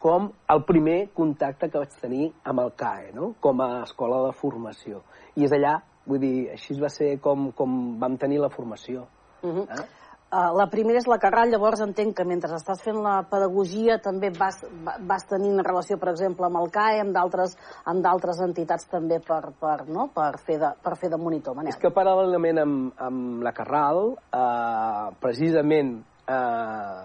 [0.00, 3.34] com el primer contacte que vaig tenir amb el CAE, no?
[3.40, 5.02] com a escola de formació.
[5.36, 9.06] I és allà, vull dir, així va ser com, com vam tenir la formació.
[9.42, 9.88] Uh -huh.
[10.30, 14.28] Uh, la primera és la Carral, llavors entenc que mentre estàs fent la pedagogia també
[14.30, 18.86] vas, va- vas tenint relació, per exemple, amb el CAE, amb d'altres amb d'altres entitats
[18.86, 20.06] també per, per, no?
[20.14, 21.56] per, fer de, per fer de monitor.
[21.56, 21.72] Manel.
[21.74, 27.04] És que paral·lelament amb, amb la Carral, eh, precisament eh,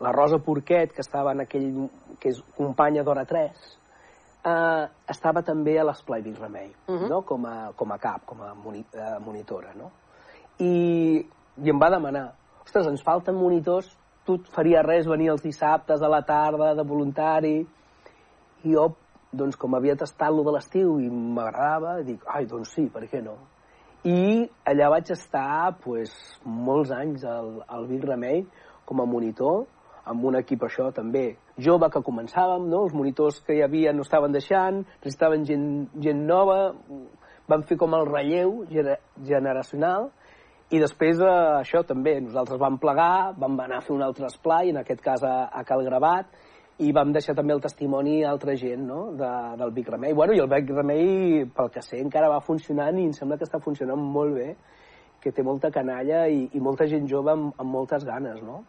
[0.00, 3.77] la Rosa Porquet, que estava en aquell, que és companya d'Hora 3,
[4.44, 7.08] eh, estava també a l'Esplai Vic Remei, uh -huh.
[7.08, 7.22] no?
[7.22, 9.72] com, a, com a cap, com a moni, eh, monitora.
[9.74, 9.90] No?
[10.58, 15.42] I, I em va demanar, ostres, ens falten monitors, tu et faria res venir els
[15.42, 17.66] dissabtes a la tarda de voluntari?
[18.64, 18.94] I jo,
[19.32, 23.22] doncs, com havia tastat lo de l'estiu i m'agradava, dic, ai, doncs sí, per què
[23.22, 23.36] no?
[24.04, 26.12] I allà vaig estar pues,
[26.44, 28.46] molts anys al, al Vic Remei
[28.84, 29.66] com a monitor,
[30.04, 32.84] amb un equip això també jove que començàvem, no?
[32.86, 35.66] els monitors que hi havia no estaven deixant, necessitaven gent,
[36.02, 36.60] gent nova,
[37.48, 40.10] vam fer com el relleu gener generacional
[40.68, 44.68] i després eh, això també, nosaltres vam plegar, vam anar a fer un altre esplai,
[44.68, 46.34] en aquest cas a, a Cal Gravat,
[46.84, 48.98] i vam deixar també el testimoni a altra gent no?
[49.16, 50.12] de, del Vic Remei.
[50.14, 53.48] Bueno, I el Vic Remei, pel que sé, encara va funcionant i em sembla que
[53.48, 54.50] està funcionant molt bé,
[55.24, 58.60] que té molta canalla i, i molta gent jove amb, amb moltes ganes, no?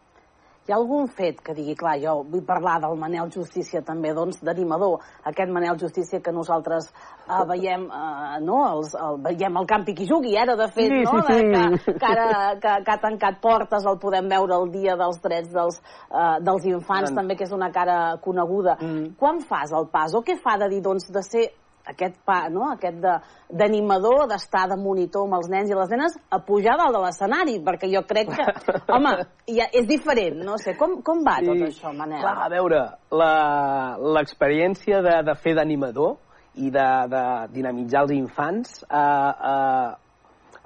[0.69, 4.37] Hi ha algun fet que digui, clar, jo vull parlar del Manel Justícia també, doncs,
[4.45, 6.91] d'animador, aquest Manel Justícia que nosaltres
[7.25, 10.99] eh, veiem, eh, no?, Els, el, veiem al campi qui jugui, ara, de fet, Sí,
[11.07, 11.47] no?, sí, sí.
[11.49, 12.27] De, que, que, ara,
[12.61, 16.69] que, que ha tancat portes, el podem veure el dia dels drets dels, eh, dels
[16.69, 17.15] infants, Mm.
[17.17, 18.77] també, que és una cara coneguda.
[18.77, 19.15] Mm.
[19.17, 21.47] Quan fas el pas, o què fa de dir, doncs, de ser
[21.91, 23.17] aquest pa, no?, aquest de-
[23.61, 27.57] d'animador, d'estar de monitor amb els nens i les nenes, a pujar dalt de l'escenari,
[27.65, 28.45] perquè jo crec que,
[28.95, 29.15] home,
[29.49, 32.21] ja és diferent, no sé, com, com va tot això, Manel?
[32.23, 36.17] Clar, a veure, la- l'experiència de, de fer d'animador
[36.59, 37.23] i de, de
[37.55, 39.89] dinamitzar els infants eh, eh,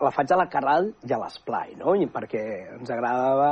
[0.04, 1.94] la faig a la Carral i a l'Esplai, no?
[1.96, 2.42] I perquè
[2.80, 3.50] ens agradava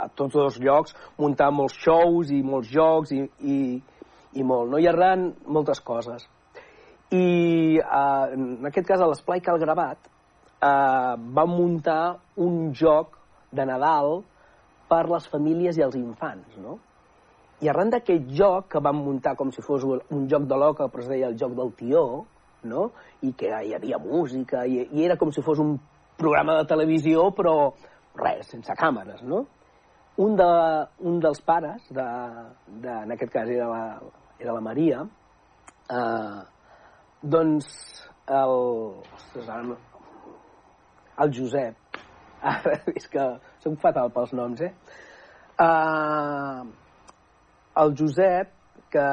[0.00, 3.56] a tots dos llocs muntar molts shows i molts jocs i, i,
[4.40, 4.78] i molt, no?
[4.80, 6.24] I arran moltes coses.
[7.10, 13.18] I eh, en aquest cas a l'Esplai Cal Gravat eh, vam muntar un joc
[13.50, 14.20] de Nadal
[14.90, 16.78] per les famílies i els infants, no?
[17.60, 21.02] I arran d'aquest joc que vam muntar com si fos un joc de l'oca, però
[21.02, 22.04] es deia el joc del tió,
[22.70, 22.90] no?
[23.26, 25.74] I que hi havia música, i, i era com si fos un
[26.20, 27.72] programa de televisió, però
[28.20, 29.44] res, sense càmeres, no?
[30.20, 30.48] Un, de,
[31.08, 32.06] un dels pares, de,
[32.82, 33.84] de, en aquest cas era la,
[34.40, 35.04] era la Maria,
[35.90, 36.40] eh,
[37.22, 37.68] doncs
[38.26, 38.56] el,
[39.14, 39.76] ostres, ara
[41.20, 41.98] el Josep,
[42.40, 43.24] ara és que
[43.60, 44.72] soc fatal pels noms, eh?
[45.60, 46.64] Uh,
[47.82, 48.54] el Josep,
[48.90, 49.08] que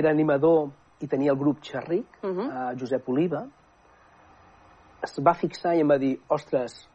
[0.00, 0.68] era animador
[1.02, 2.46] i tenia el grup Xerric, uh -huh.
[2.46, 3.46] uh, Josep Oliva,
[5.02, 6.88] es va fixar i em va dir, ostres,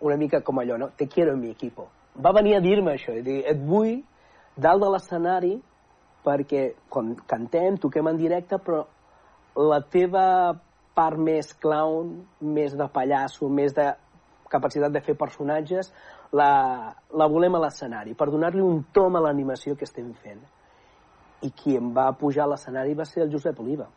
[0.00, 0.90] una mica com allò, no?
[0.96, 1.88] Te quiero en mi equipo.
[2.16, 4.02] Va venir a dir-me això, i dir, et vull
[4.56, 5.62] dalt de l'escenari
[6.24, 8.86] perquè quan cantem, toquem en directe, però
[9.56, 10.26] la teva
[10.94, 13.90] part més clown, més de pallasso, més de
[14.50, 15.90] capacitat de fer personatges,
[16.34, 20.42] la, la volem a l'escenari, per donar-li un tom a l'animació que estem fent.
[21.44, 23.88] I qui em va pujar a l'escenari va ser el Josep Oliva.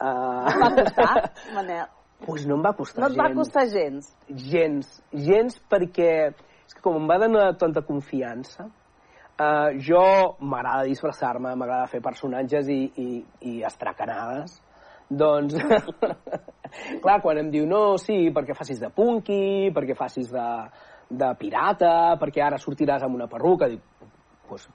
[0.00, 0.46] Uh...
[0.62, 1.14] Va costar,
[1.56, 1.88] Manel?
[2.20, 3.38] Pues no em va costar No et va gens.
[3.38, 4.10] costar gens.
[4.28, 4.88] Gens,
[5.26, 10.02] gens perquè és que com em va donar tanta confiança, uh, jo
[10.40, 13.08] m'agrada disfressar-me, m'agrada fer personatges i, i,
[13.50, 14.60] i estracanades,
[15.10, 15.56] doncs,
[17.02, 20.48] clar, quan em diu no, sí, perquè facis de punky, perquè facis de,
[21.10, 23.82] de pirata, perquè ara sortiràs amb una perruca, dic,
[24.48, 24.68] pues,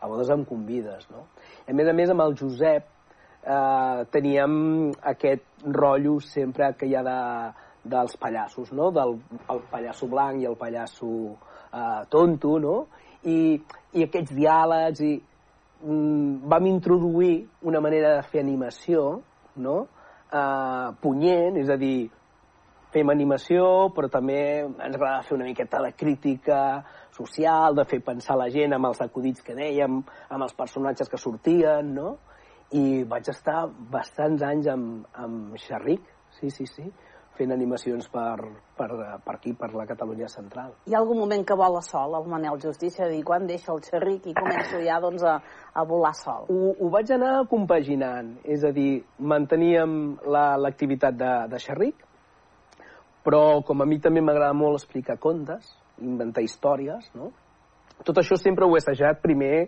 [0.00, 1.26] a vegades em convides, no?
[1.68, 2.86] A més a més, amb el Josep
[3.44, 4.54] eh, teníem
[5.12, 7.18] aquest rotllo sempre que hi ha de,
[7.88, 8.90] dels pallassos, no?
[8.94, 9.16] Del
[9.50, 11.10] el pallasso blanc i el pallasso
[11.72, 12.76] eh, tonto, no?
[13.24, 13.58] I,
[13.98, 19.18] I aquests diàlegs i mm, vam introduir una manera de fer animació,
[19.62, 19.80] no?
[20.28, 22.08] Eh, punyent, és a dir,
[22.92, 26.60] fem animació, però també ens agrada fer una miqueta de crítica
[27.16, 31.20] social, de fer pensar la gent amb els acudits que dèiem, amb els personatges que
[31.20, 32.16] sortien, no?
[32.72, 36.04] I vaig estar bastants anys amb, amb Xerric,
[36.38, 36.88] sí, sí, sí,
[37.38, 38.34] fent animacions per,
[38.76, 38.88] per,
[39.24, 40.72] per aquí, per la Catalunya central.
[40.90, 43.80] Hi ha algun moment que vola sol, el Manel Justícia, de dir, quan deixa el
[43.86, 45.38] xerric i començo ja doncs, a,
[45.72, 46.48] a volar sol?
[46.50, 49.94] Ho, ho vaig anar compaginant, és a dir, manteníem
[50.26, 52.04] la- l'activitat de, de Xerric,
[53.24, 55.70] però com a mi també m'agrada molt explicar contes,
[56.00, 57.32] inventar històries, no?
[58.06, 59.66] Tot això sempre ho he assajat primer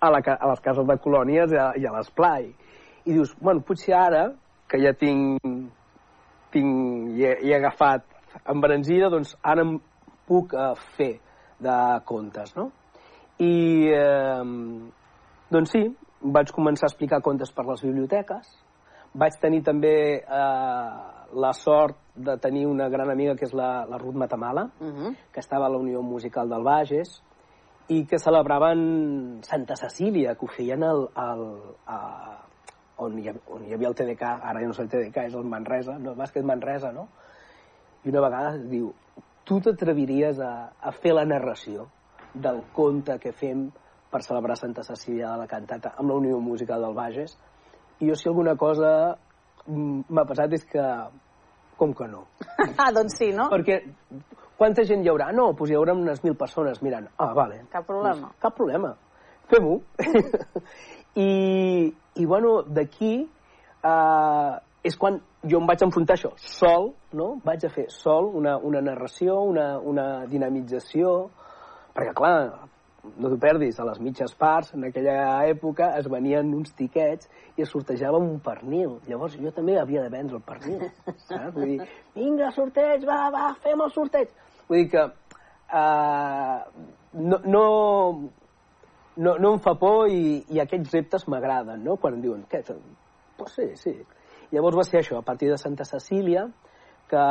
[0.00, 2.50] a, la, a les cases de colònies i a, i a l'esplai.
[3.08, 4.26] I dius, bueno, potser ara,
[4.68, 5.40] que ja tinc,
[6.52, 8.04] tinc i, he, he agafat
[8.48, 9.78] embranzida, doncs ara em
[10.28, 11.12] puc eh, fer
[11.60, 11.76] de
[12.08, 12.70] contes, no?
[13.40, 14.44] I, eh,
[15.50, 15.84] doncs sí,
[16.20, 18.50] vaig començar a explicar contes per les biblioteques.
[19.14, 20.90] Vaig tenir també eh,
[21.34, 25.16] la sort de tenir una gran amiga que és la, la Ruth Matamala, Uh -huh.
[25.32, 27.22] que estava a la Unió Musical del Bages,
[27.88, 31.42] i que celebraven Santa Cecília, que ho feien al, al,
[31.86, 32.44] a,
[33.04, 35.36] on, hi, ha- on hi havia el TDK, ara ja no sé el TDK, és
[35.38, 37.08] el Manresa, no, més que és Manresa, no?
[38.04, 38.92] I una vegada diu,
[39.44, 41.88] tu t'atreviries a, a fer la narració
[42.34, 43.68] del conte que fem
[44.10, 47.36] per celebrar Santa Cecília de la cantata amb la Unió Musical del Bages?
[48.00, 49.16] I jo si alguna cosa
[49.66, 50.84] mm, m'ha passat és que
[51.80, 52.26] com que no?
[52.82, 53.48] ah, doncs sí, no?
[53.52, 53.80] Perquè
[54.60, 55.30] quanta gent hi haurà?
[55.36, 57.08] No, doncs hi haurà unes mil persones mirant.
[57.16, 57.62] Ah, vale.
[57.72, 58.28] Cap problema.
[58.28, 58.94] Doncs, cap problema.
[59.50, 59.78] Fem-ho.
[61.24, 67.34] I, I, bueno, d'aquí eh, és quan jo em vaig enfrontar a això, sol, no?
[67.44, 71.14] Vaig a fer sol una, una narració, una, una dinamització,
[71.96, 72.34] perquè, clar,
[73.16, 77.64] no t'ho perdis, a les mitges parts, en aquella època, es venien uns tiquets i
[77.64, 78.98] es sortejava un pernil.
[79.08, 80.84] Llavors jo també havia de vendre el pernil,
[81.28, 81.54] saps?
[81.56, 84.34] Vull dir, vinga, sorteig, va, va, fem el sorteig.
[84.68, 87.64] Vull dir que uh, no, no,
[89.20, 91.98] no, no em fa por i, i aquests reptes m'agraden, no?
[92.00, 92.62] Quan em diuen, què?
[93.38, 93.94] Pues sí, sí.
[94.50, 96.46] Llavors va ser això, a partir de Santa Cecília,
[97.10, 97.24] que,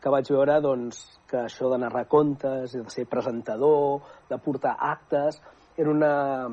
[0.00, 4.00] que vaig veure doncs, que això de narrar contes, de ser presentador,
[4.30, 5.40] de portar actes,
[5.76, 6.48] era una,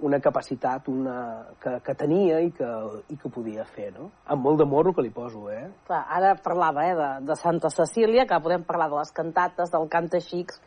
[0.00, 1.16] una capacitat una,
[1.62, 2.70] que, que tenia i que,
[3.14, 4.08] i que podia fer, no?
[4.26, 5.68] Amb molt de morro que li poso, eh?
[5.86, 9.86] Clar, ara parlava eh, de, de Santa Cecília, que podem parlar de les cantates, del
[9.92, 10.58] canta xics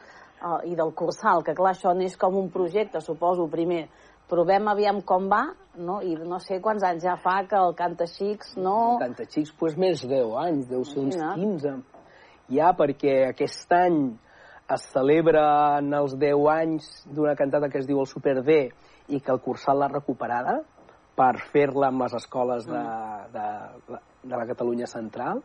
[0.41, 3.87] eh, i del cursal, que clar, això neix com un projecte, suposo, primer.
[4.27, 5.43] Provem aviam com va,
[5.79, 6.01] no?
[6.03, 8.97] I no sé quants anys ja fa que el canta xics, no?
[8.99, 11.85] Canta xics, doncs més 10 anys, deu ser uns Imagina't.
[11.87, 11.97] 15.
[12.57, 14.01] Ja, perquè aquest any
[14.75, 18.57] es celebren els 10 anys d'una cantata que es diu el Super D
[19.07, 20.57] i que el Cursal l'ha recuperada
[21.17, 22.83] per fer-la amb les escoles de,
[23.33, 23.47] de,
[24.27, 25.41] de la Catalunya Central.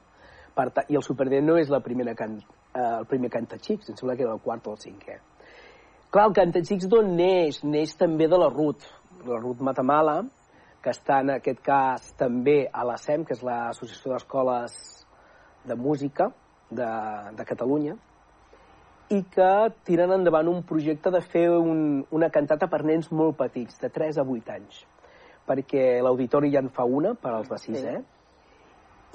[0.54, 2.38] Per ta- I el Super D no és la primera can,
[2.74, 5.18] eh, el primer cantaxics, em sembla que era el quart o el cinquè.
[6.12, 7.62] Clar, el cantaxics d'on neix?
[7.64, 8.84] Neix també de la Ruth,
[9.24, 10.22] la Ruth Matamala,
[10.82, 15.06] que està en aquest cas també a la SEM, que és l'Associació d'Escoles
[15.64, 16.32] de Música,
[16.70, 16.86] de,
[17.36, 17.96] de Catalunya
[19.12, 19.48] i que
[19.84, 24.16] tiren endavant un projecte de fer un, una cantata per nens molt petits, de 3
[24.18, 24.78] a 8 anys,
[25.46, 27.86] perquè l'auditori ja en fa una per als de 6, Sí.
[27.86, 28.00] eh?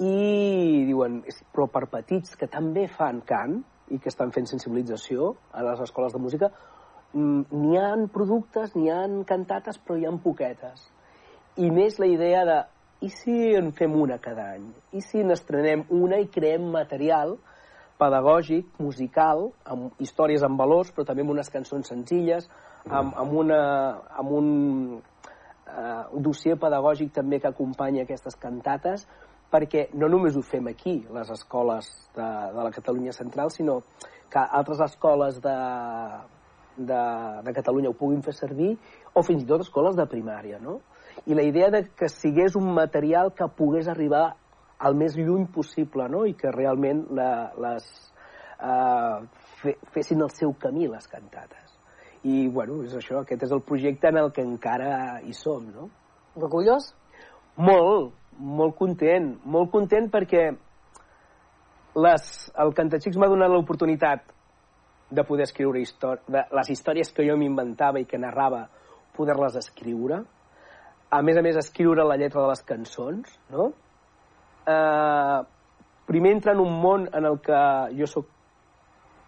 [0.00, 5.36] I diuen, "És- però per petits que també fan cant i que estan fent sensibilització
[5.52, 6.50] a les escoles de música,
[7.12, 10.90] mm, n'hi han productes, n'hi han cantates, però hi han poquetes.
[11.56, 12.64] I més la idea de,
[13.00, 14.72] i si en fem una cada any?
[14.92, 17.38] I si n'estrenem una i creem material
[17.98, 22.48] pedagògic, musical, amb històries amb valors, però també amb unes cançons senzilles,
[22.88, 25.02] amb, amb, una, amb un,
[25.66, 29.08] eh, dossier pedagògic també que acompanya aquestes cantates,
[29.52, 33.80] perquè no només ho fem aquí, les escoles de, de la Catalunya Central, sinó
[34.30, 35.56] que altres escoles de,
[36.76, 37.02] de,
[37.44, 38.74] de Catalunya ho puguin fer servir,
[39.14, 40.80] o fins i tot escoles de primària, no?
[41.26, 44.36] I la idea de que sigués un material que pogués arribar
[44.78, 46.24] al més lluny possible, no?
[46.28, 47.88] I que realment la, les,
[48.60, 49.16] eh,
[49.62, 51.74] fe, fessin el seu camí, les cantates.
[52.22, 55.88] I, bueno, és això, aquest és el projecte en el que encara hi som, no?
[56.38, 56.92] Orgullós?
[57.58, 60.44] Molt, molt content, molt content perquè
[61.98, 62.26] les,
[62.62, 64.28] el Cantaxics m'ha donat l'oportunitat
[65.10, 68.66] de poder escriure de les històries que jo m'inventava i que narrava,
[69.16, 70.20] poder-les escriure.
[71.10, 73.70] A més a més, escriure la lletra de les cançons, no?
[74.68, 75.38] Eh,
[76.06, 77.62] primer entrar en un món en el que
[77.98, 78.28] jo sóc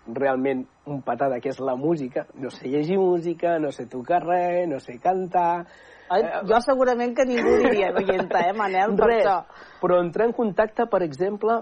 [0.07, 2.27] realment un patada, que és la música.
[2.35, 5.67] No sé llegir música, no sé tocar res, no sé cantar...
[6.11, 9.69] Ai, jo segurament que ningú diria oienta, eh, Manel, per Res, això.
[9.79, 11.61] però entrar en contacte, per exemple,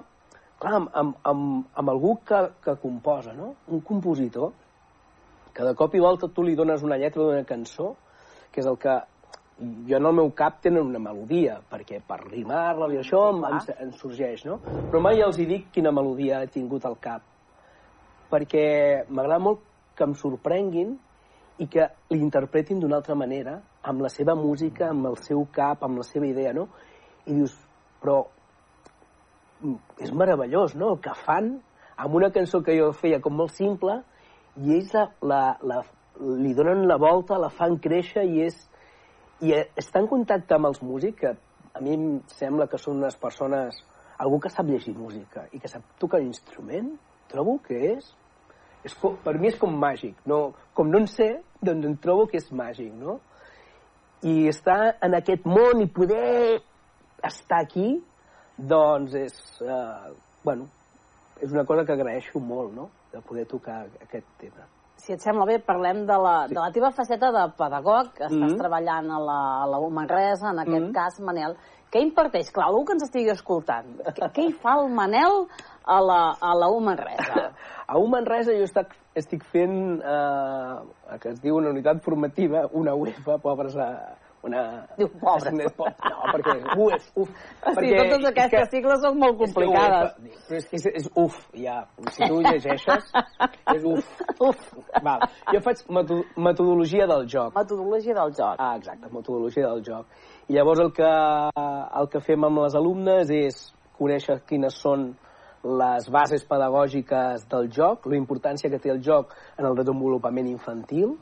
[0.56, 3.50] clar, amb, amb, amb, amb algú que, que composa, no?
[3.68, 4.54] Un compositor,
[5.52, 7.92] que de cop i volta tu li dones una lletra d'una cançó,
[8.48, 8.96] que és el que
[9.88, 13.58] jo en el meu cap tenen una melodia, perquè per rimar-la i això em, em,
[13.84, 14.60] em sorgeix, no?
[14.88, 17.26] Però mai els hi dic quina melodia he tingut al cap,
[18.30, 19.62] perquè m'agrada molt
[19.96, 20.96] que em sorprenguin
[21.58, 25.98] i que l'interpretin d'una altra manera, amb la seva música, amb el seu cap, amb
[25.98, 26.68] la seva idea, no?
[27.26, 27.56] I dius,
[28.02, 28.20] però
[29.62, 31.56] mm, és meravellós, no?, el que fan
[31.98, 33.98] amb una cançó que jo feia com molt simple
[34.62, 35.82] i ells la, la, la,
[36.44, 38.62] li donen la volta, la fan créixer i és
[39.40, 41.30] i està en contacte amb els músics, que
[41.78, 43.76] a mi em sembla que són unes persones,
[44.18, 46.90] algú que sap llegir música i que sap tocar l'instrument,
[47.28, 48.12] trobo que és,
[48.84, 50.14] és com, per mi és com màgic.
[50.26, 53.18] No, com no en sé, doncs em trobo que és màgic, no?
[54.22, 56.60] I estar en aquest món i poder
[57.24, 57.98] estar aquí,
[58.58, 60.12] doncs és, eh,
[60.44, 60.66] bueno,
[61.40, 64.66] és una cosa que agraeixo molt, no?, de poder tocar aquest tema.
[64.98, 66.54] Si et sembla bé, parlem de la, sí.
[66.54, 68.58] de la teva faceta de pedagog, que estàs Mhm.
[68.58, 70.92] treballant a la, a la Manresa, en aquest Mhm.
[70.92, 71.56] cas, Manel.
[71.90, 72.50] Què imparteix?
[72.52, 73.86] Clar, algú que ens estigui escoltant.
[74.16, 75.46] Què, què hi fa el Manel
[75.88, 77.48] a la, a la U Manresa?
[77.88, 82.92] A un Manresa jo estic, estic fent eh, que es diu una unitat formativa, una
[82.92, 83.86] UEFA, pobres a,
[84.44, 84.64] una...
[84.98, 85.54] Diu, pobres.
[85.56, 87.30] No, perquè és UEF, uf.
[87.64, 90.12] Sí, perquè totes és aquestes que- sigles són molt és complicades.
[90.20, 91.78] UEFA, Però és que és, és uf, ja.
[92.12, 93.08] Si tu ho llegeixes,
[93.78, 94.10] és uf.
[94.50, 94.66] uf.
[95.08, 95.24] Val.
[95.54, 97.56] Jo faig meto metodologia del joc.
[97.56, 98.60] Metodologia del joc.
[98.60, 100.04] Ah, exacte, metodologia del joc.
[100.52, 101.08] I llavors el que,
[102.02, 103.62] el que fem amb les alumnes és
[103.96, 105.08] conèixer quines són
[105.64, 111.16] les bases pedagògiques del joc, la importància que té el joc en el desenvolupament infantil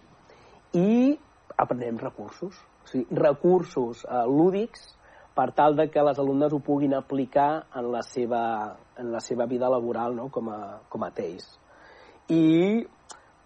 [0.77, 1.17] i
[1.57, 4.93] aprenem recursos, o sigui, recursos eh, lúdics
[5.37, 9.47] per tal de que les alumnes ho puguin aplicar en la seva, en la seva
[9.47, 10.29] vida laboral no?
[10.33, 11.49] com, a, com a TEIs.
[12.33, 12.87] I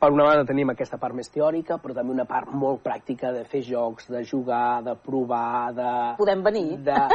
[0.01, 3.44] per una banda tenim aquesta part més teòrica, però també una part molt pràctica de
[3.51, 5.90] fer jocs, de jugar, de provar, de...
[6.20, 6.68] Podem venir?
[6.86, 6.96] De...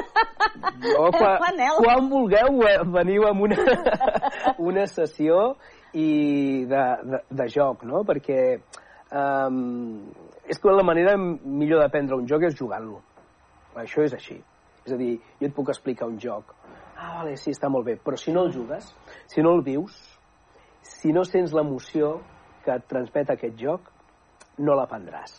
[0.85, 3.57] Jo, quan, quan vulgueu, eh, veniu amb una,
[4.69, 5.55] una sessió
[5.97, 8.03] i de, de, de joc, no?
[8.07, 8.37] Perquè
[9.11, 10.05] um,
[10.47, 13.01] és que la manera millor d'aprendre un joc és jugant-lo.
[13.81, 14.37] Això és així.
[14.85, 16.53] És a dir, jo et puc explicar un joc.
[16.95, 17.97] Ah, vale, sí, està molt bé.
[17.99, 18.93] Però si no el jugues,
[19.31, 19.97] si no el vius,
[20.85, 22.19] si no sents l'emoció
[22.65, 23.91] que et transmet aquest joc,
[24.65, 25.37] no l'aprendràs.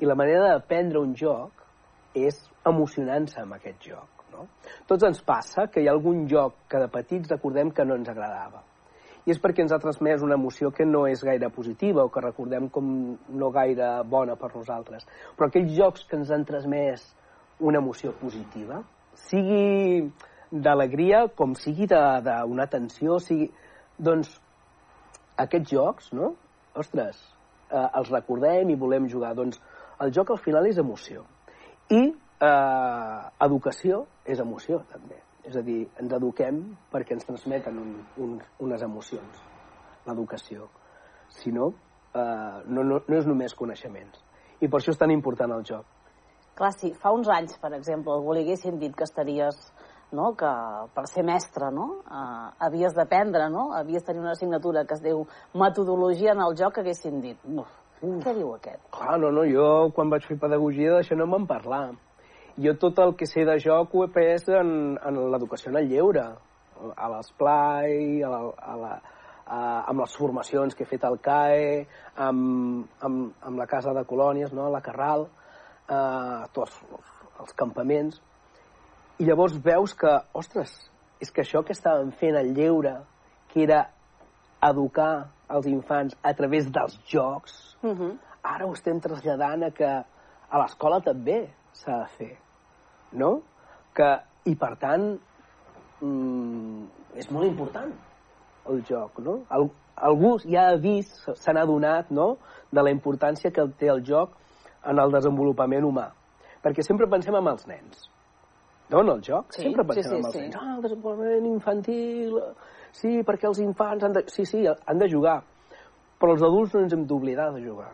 [0.00, 1.62] I la manera d'aprendre un joc
[2.18, 4.26] és emocionant-se amb aquest joc.
[4.32, 4.46] No?
[4.88, 8.08] Tots ens passa que hi ha algun joc que de petits recordem que no ens
[8.08, 8.62] agradava.
[9.22, 12.22] I és perquè ens ha transmès una emoció que no és gaire positiva o que
[12.24, 12.86] recordem com
[13.38, 15.06] no gaire bona per nosaltres.
[15.36, 17.04] Però aquells jocs que ens han transmès
[17.62, 18.80] una emoció positiva,
[19.28, 20.08] sigui
[20.50, 23.52] d'alegria com sigui d'una tensió, sigui...
[24.02, 24.32] Doncs
[25.36, 26.34] aquests jocs, no?
[26.78, 27.20] Ostres,
[27.70, 29.34] eh, els recordem i volem jugar.
[29.34, 29.60] Doncs
[30.00, 31.24] el joc al final és emoció.
[31.90, 35.20] I eh, educació és emoció, també.
[35.44, 36.60] És a dir, ens eduquem
[36.92, 39.40] perquè ens transmeten un, un, unes emocions,
[40.06, 40.68] l'educació.
[41.28, 41.72] Si no,
[42.14, 44.22] eh, no, no, no és només coneixements.
[44.62, 45.88] I per això és tan important el joc.
[46.54, 49.58] Clar, si fa uns anys, per exemple, algú li haguessin dit que estaries
[50.16, 50.32] no?
[50.38, 50.50] que
[50.94, 51.88] per ser mestre no?
[52.06, 53.70] Uh, havies d'aprendre, no?
[53.76, 57.70] havies de tenir una assignatura que es diu metodologia en el joc, haguessin dit, uf,
[58.02, 58.82] què diu aquest?
[58.94, 61.84] Clar, no, no, jo quan vaig fer pedagogia d'això no me'n parlar.
[62.62, 65.88] Jo tot el que sé de joc ho he pres en, en l'educació en el
[65.92, 66.24] lleure,
[66.96, 68.90] a l'esplai, a la, a la,
[69.46, 69.60] a,
[69.92, 71.86] amb les formacions que he fet al CAE,
[72.26, 74.68] amb, amb, amb la Casa de Colònies, no?
[74.72, 75.28] la Carral,
[75.86, 76.82] eh, tots
[77.42, 78.20] els campaments,
[79.18, 80.72] i llavors veus que, ostres,
[81.22, 82.94] és que això que estàvem fent al lleure,
[83.52, 83.84] que era
[84.68, 88.16] educar els infants a través dels jocs, uh -huh.
[88.42, 89.90] ara ho estem traslladant a que
[90.50, 92.36] a l'escola també s'ha de fer,
[93.12, 93.42] no?
[93.94, 95.20] Que, I per tant,
[96.00, 96.84] mm,
[97.14, 97.92] és molt important
[98.66, 99.44] el joc, no?
[99.48, 102.38] Al, algú ja ha vist, se n'ha donat, no?,
[102.70, 104.30] de la importància que té el joc
[104.84, 106.10] en el desenvolupament humà.
[106.62, 108.08] Perquè sempre pensem en els nens.
[108.92, 109.54] No, en el joc?
[109.56, 110.44] Sí, sempre pensem sí, sí, en els sí.
[110.44, 110.60] nens.
[110.60, 112.38] Ah, el desenvolupament infantil...
[112.92, 114.20] Sí, perquè els infants han de...
[114.28, 115.38] Sí, sí, han de jugar.
[116.20, 117.88] Però els adults no ens hem d'oblidar de jugar.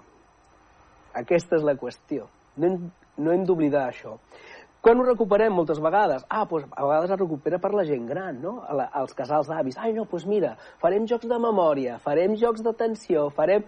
[1.21, 2.27] Aquesta és la qüestió.
[2.59, 2.89] No hem,
[3.23, 4.17] no hem d'oblidar això.
[4.83, 6.25] Quan ho recuperem moltes vegades?
[6.27, 8.57] Ah, doncs a vegades es recupera per la gent gran, no?
[8.67, 9.79] A la, als casals d'avis.
[9.79, 13.67] Ai, no, doncs mira, farem jocs de memòria, farem jocs d'atenció, farem...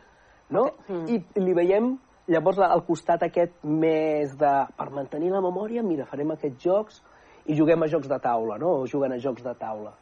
[0.51, 0.65] No?
[0.91, 1.93] I, I li veiem
[2.31, 4.53] llavors al costat aquest més de...
[4.75, 7.03] Per mantenir la memòria, mira, farem aquests jocs
[7.47, 8.81] i juguem a jocs de taula, no?
[8.83, 9.95] O juguen a jocs de taula.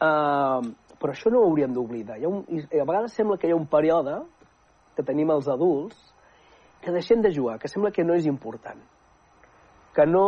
[0.00, 2.18] Uh, però això no ho hauríem d'oblidar.
[2.20, 4.20] A vegades sembla que hi ha un període
[4.96, 5.98] que tenim els adults
[6.80, 8.80] que deixem de jugar, que sembla que no és important.
[9.96, 10.26] Que no...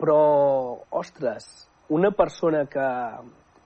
[0.00, 0.18] Però,
[0.90, 1.46] ostres,
[1.88, 2.86] una persona que,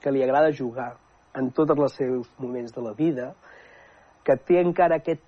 [0.03, 0.93] que li agrada jugar
[1.39, 3.33] en tots els seus moments de la vida,
[4.27, 5.25] que té encara aquest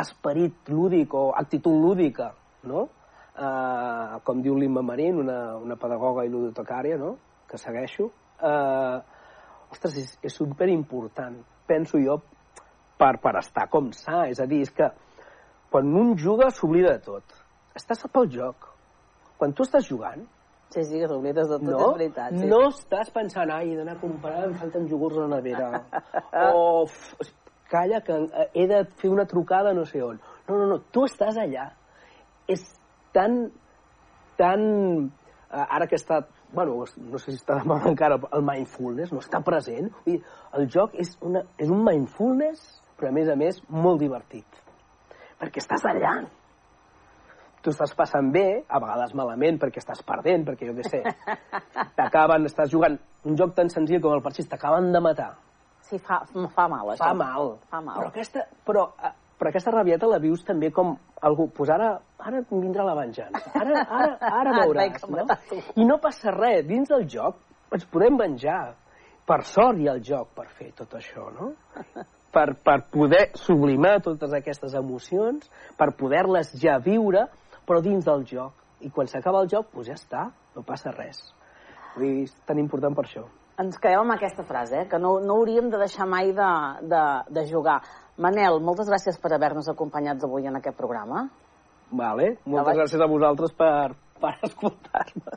[0.00, 2.88] esperit lúdic o actitud lúdica, no?
[3.34, 7.16] Uh, com diu l'Imma Marín, una, una pedagoga i ludotecària, no?
[7.50, 8.06] que segueixo,
[8.46, 9.00] uh,
[9.74, 12.20] ostres, és, és superimportant, penso jo,
[12.98, 14.24] per, per estar com sa.
[14.30, 14.86] És a dir, és que
[15.72, 17.36] quan un juga s'oblida de tot.
[17.74, 18.70] Estàs pel joc.
[19.34, 20.22] Quan tu estàs jugant,
[20.74, 22.32] Sí, sí, que t'oblides de tot, no, és veritat.
[22.34, 22.46] Sí.
[22.50, 25.68] no estàs pensant, ai, he d'anar a comprar, em falten iogurts a la nevera.
[26.58, 27.28] o, f,
[27.70, 30.18] calla, que eh, he de fer una trucada no sé on.
[30.48, 31.68] No, no, no, tu estàs allà.
[32.50, 32.64] És
[33.14, 33.38] tan,
[34.40, 34.64] tan...
[35.50, 36.20] eh, Ara que està,
[36.54, 39.90] bueno, no sé si està de moda encara el mindfulness, no està present.
[40.04, 40.22] Vull dir,
[40.58, 42.64] el joc és, una, és un mindfulness,
[42.98, 44.60] però a més a més molt divertit.
[45.40, 46.18] Perquè estàs allà.
[47.64, 51.00] Tu estàs passant bé, a vegades malament, perquè estàs perdent, perquè jo què sé,
[51.96, 55.30] t'acaben, estàs jugant un joc tan senzill com el parxís, t'acaben de matar.
[55.84, 57.00] Sí, fa, fa mal, això.
[57.00, 57.54] Fa mal.
[57.72, 57.96] Fa mal.
[58.02, 59.12] Però aquesta, però, eh,
[59.44, 63.82] però aquesta rabieta la vius també com algú, pues ara, ara vindrà la venjança, ara,
[63.84, 65.26] ara, ara veuràs, no?
[65.76, 67.36] I no passa res, dins del joc
[67.76, 68.72] ens podem venjar.
[69.28, 71.50] Per sort hi ha el joc per fer tot això, no?
[72.32, 75.44] Per, per poder sublimar totes aquestes emocions,
[75.76, 77.28] per poder-les ja viure,
[77.68, 78.56] però dins del joc.
[78.80, 80.26] I quan s'acaba el joc, doncs ja està,
[80.56, 81.20] no passa res.
[81.94, 83.28] Vull dir, és tan important per això.
[83.62, 84.86] Ens quedem amb aquesta frase, eh?
[84.90, 86.50] que no, no hauríem de deixar mai de,
[86.90, 87.02] de,
[87.36, 87.80] de jugar.
[88.18, 91.28] Manel, moltes gràcies per haver-nos acompanyat avui en aquest programa.
[91.94, 92.32] Vale?
[92.44, 95.36] Moltes vaig- gràcies a vosaltres per, per escoltar-me.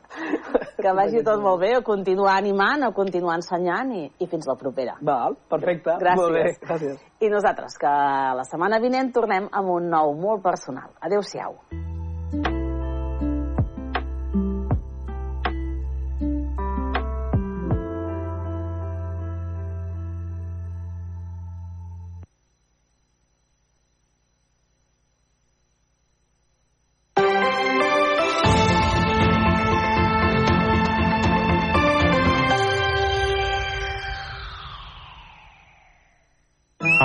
[0.82, 4.56] Que vagi tot molt bé, a continuar animant, a continuar ensenyant i, i fins la
[4.58, 4.96] propera.
[5.02, 5.94] Val, perfecte.
[6.02, 6.22] Gràcies.
[6.22, 6.98] Molt bé, gràcies.
[7.22, 7.94] I nosaltres, que
[8.40, 10.90] la setmana vinent tornem amb un nou molt personal.
[11.06, 11.54] Adéu-siau.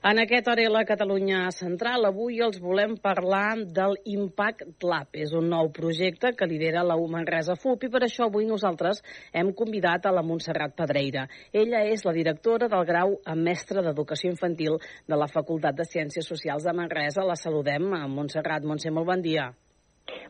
[0.00, 5.12] En aquest hora a la Catalunya Central, avui els volem parlar del Impact Lab.
[5.12, 9.04] És un nou projecte que lidera la Manresa FUP i per això avui nosaltres
[9.36, 11.28] hem convidat a la Montserrat Pedreira.
[11.52, 16.32] Ella és la directora del grau a mestre d'Educació Infantil de la Facultat de Ciències
[16.32, 17.20] Socials de Manresa.
[17.20, 17.92] La saludem.
[18.08, 19.50] Montserrat, Montse, molt bon dia.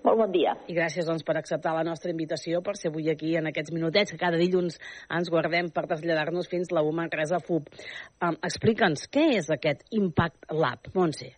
[0.04, 0.54] Molt bon dia.
[0.68, 4.14] I gràcies doncs, per acceptar la nostra invitació, per ser avui aquí en aquests minutets
[4.14, 4.78] que cada dilluns
[5.12, 7.68] ens guardem per traslladar-nos fins la UMA Manresa FUB.
[8.24, 11.34] Um, Explica'ns, què és aquest Impact Lab, Montse?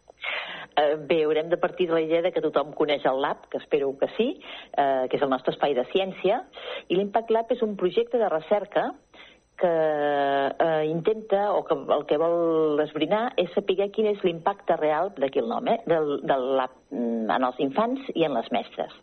[0.73, 3.61] Uh, bé, haurem de partir de la idea de que tothom coneix el Lab, que
[3.61, 4.29] espero que sí,
[4.73, 6.41] uh, que és el nostre espai de ciència,
[6.89, 8.89] i l'Impact Lab és un projecte de recerca
[9.63, 15.15] que eh, intenta, o que el que vol esbrinar, és saber quin és l'impacte real
[15.17, 18.95] d'aquí el nom, eh, del, del lab mm, en els infants i en les mestres.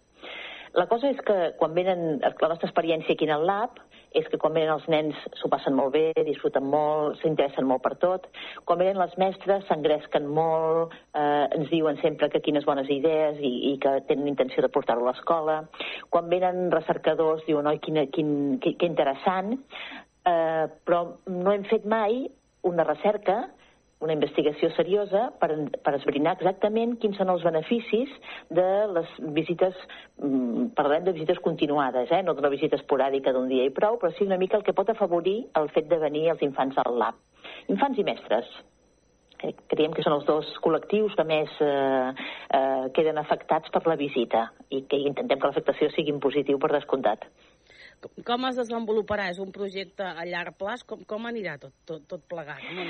[0.77, 3.79] La cosa és que quan venen, la nostra experiència aquí en el lab
[4.13, 7.93] és que quan venen els nens s'ho passen molt bé, disfruten molt, s'interessen molt per
[8.01, 8.25] tot.
[8.65, 13.53] Quan venen les mestres s'engresquen molt, eh, ens diuen sempre que quines bones idees i,
[13.71, 15.59] i que tenen intenció de portar-ho a l'escola.
[16.09, 18.31] Quan venen recercadors diuen, oi, quin, quin,
[18.61, 19.59] que, que interessant
[20.29, 22.27] eh, però no hem fet mai
[22.69, 23.41] una recerca,
[23.99, 25.49] una investigació seriosa per,
[25.83, 28.13] per esbrinar exactament quins són els beneficis
[28.55, 29.75] de les visites,
[30.21, 32.21] mm, parlem de visites continuades, eh?
[32.23, 34.89] no d'una visita esporàdica d'un dia i prou, però sí una mica el que pot
[34.93, 37.19] afavorir el fet de venir els infants al lab.
[37.67, 38.47] Infants i mestres,
[39.71, 42.09] creiem que són els dos col·lectius que més eh,
[42.55, 47.27] eh, queden afectats per la visita i que intentem que l'afectació sigui positiu per descomptat.
[48.27, 49.29] Com es desenvoluparà?
[49.33, 50.83] És un projecte a llarg plaç?
[50.87, 52.61] Com, com anirà tot, tot, tot plegat?
[52.75, 52.85] No.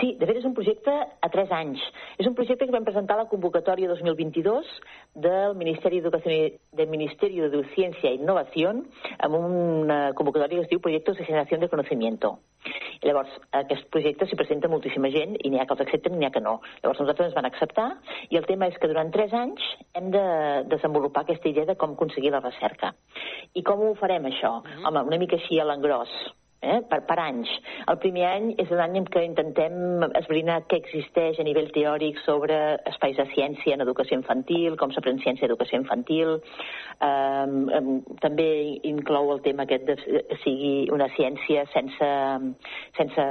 [0.00, 1.82] Sí, de fet és un projecte a tres anys.
[2.20, 4.68] És un projecte que vam presentar a la convocatòria 2022
[5.26, 10.80] del Ministeri d'Educació del Ministeri de Ciència i Innovació amb una convocatòria que es diu
[10.84, 12.36] Proyectos de Generació de Conocimiento.
[13.02, 16.20] I llavors, aquest projecte s'hi presenta moltíssima gent i n'hi ha que els accepten i
[16.20, 16.58] n'hi ha que no.
[16.82, 17.88] Llavors nosaltres ens van acceptar
[18.30, 19.64] i el tema és que durant tres anys
[19.98, 20.24] hem de
[20.70, 22.92] desenvolupar aquesta idea de com aconseguir la recerca.
[23.54, 24.41] I com ho farem, això?
[24.48, 24.86] Uh -huh.
[24.88, 26.32] Home, una mica així a l'engròs
[26.62, 27.50] eh, per, per anys.
[27.90, 32.58] El primer any és l'any en què intentem esbrinar què existeix a nivell teòric sobre
[32.90, 36.38] espais de ciència en educació infantil, com s'aprèn ciència d'educació infantil.
[37.02, 37.90] Um, um,
[38.22, 38.48] també
[38.88, 42.10] inclou el tema aquest de que sigui una ciència sense,
[42.98, 43.28] sense,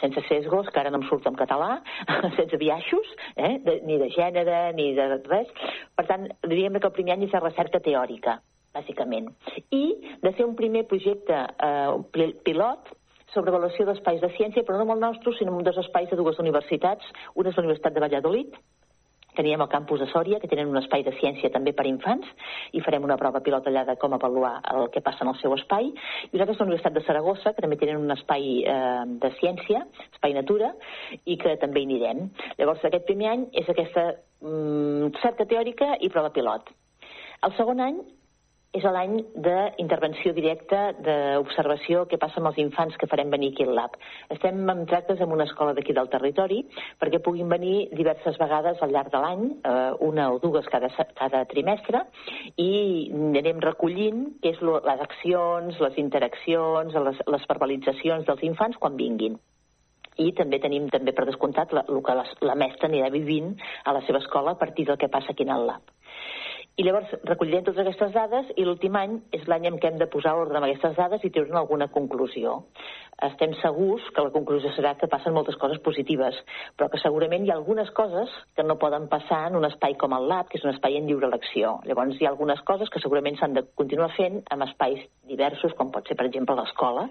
[0.00, 1.80] sense sesgos, que ara no em surt en català,
[2.38, 5.50] sense biaixos, eh, de, ni de gènere, ni de res.
[5.98, 8.38] Per tant, diríem que el primer any és de recerca teòrica
[8.76, 9.32] bàsicament.
[9.72, 9.84] I
[10.22, 12.94] de ser un primer projecte eh, pilot
[13.34, 16.16] sobre avaluació d'espais de ciència, però no amb el nostre, sinó amb dos espais de
[16.16, 17.04] dues universitats.
[17.34, 18.54] Una és la Universitat de Valladolid,
[19.36, 22.26] teníem el campus de Sòria, que tenen un espai de ciència també per infants,
[22.72, 25.52] i farem una prova pilot allà de com avaluar el que passa en el seu
[25.58, 25.92] espai.
[26.32, 30.34] I és la Universitat de Saragossa, que també tenen un espai eh, de ciència, espai
[30.38, 30.72] natura,
[31.24, 32.26] i que també hi anirem.
[32.58, 34.08] Llavors, aquest primer any és aquesta
[34.40, 36.72] mm, cerca teòrica i prova pilot.
[37.44, 38.00] El segon any
[38.76, 39.16] és l'any
[39.46, 43.96] d'intervenció directa, d'observació, què passa amb els infants que farem venir aquí al lab.
[44.34, 46.62] Estem en tractes amb una escola d'aquí del territori
[47.00, 51.44] perquè puguin venir diverses vegades al llarg de l'any, eh, una o dues cada, cada
[51.48, 52.04] trimestre,
[52.60, 52.70] i
[53.40, 59.40] anem recollint què és les accions, les interaccions, les, les verbalitzacions dels infants quan vinguin
[60.16, 63.52] i també tenim també per descomptat la, el que la, la mestra anirà vivint
[63.84, 65.92] a la seva escola a partir del que passa aquí en el lab.
[66.76, 70.08] I llavors recollirem totes aquestes dades i l'últim any és l'any en què hem de
[70.14, 72.58] posar ordre amb aquestes dades i treure'n alguna conclusió
[73.24, 76.36] estem segurs que la conclusió serà que passen moltes coses positives,
[76.76, 80.12] però que segurament hi ha algunes coses que no poden passar en un espai com
[80.12, 81.78] el Lab, que és un espai en lliure elecció.
[81.88, 85.90] Llavors hi ha algunes coses que segurament s'han de continuar fent amb espais diversos, com
[85.94, 87.06] pot ser, per exemple, l'escola,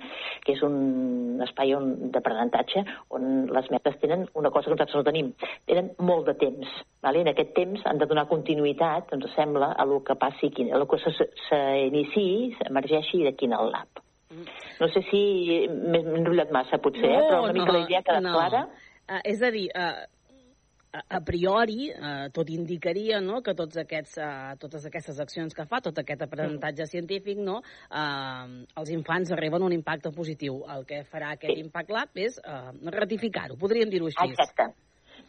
[0.46, 1.74] que és un espai
[2.14, 2.86] d'aprenentatge
[3.18, 5.34] on les mestres tenen una cosa que nosaltres no tenim.
[5.66, 6.80] Tenen molt de temps.
[7.06, 7.26] Vale?
[7.26, 10.88] En aquest temps han de donar continuïtat, ens sembla, a el que passi, a el
[10.90, 14.06] que s'iniciï, s'emergeixi d'aquí en el lab.
[14.34, 15.22] No sé si
[15.70, 17.30] m'he enrotllat massa, potser, no, eh?
[17.30, 18.36] però una mica no, la idea ha quedat no.
[18.36, 18.62] clara.
[19.06, 24.56] Uh, és a dir, uh, a priori, uh, tot indicaria no, que tots aquests, uh,
[24.62, 26.92] totes aquestes accions que fa, tot aquest aprenentatge mm.
[26.96, 27.60] científic, no,
[27.92, 28.48] uh,
[28.82, 30.64] els infants arriben a un impacte positiu.
[30.74, 31.62] El que farà aquest sí.
[31.68, 34.34] Impact Lab és uh, ratificar-ho, podríem dir-ho així.
[34.34, 34.74] Exacte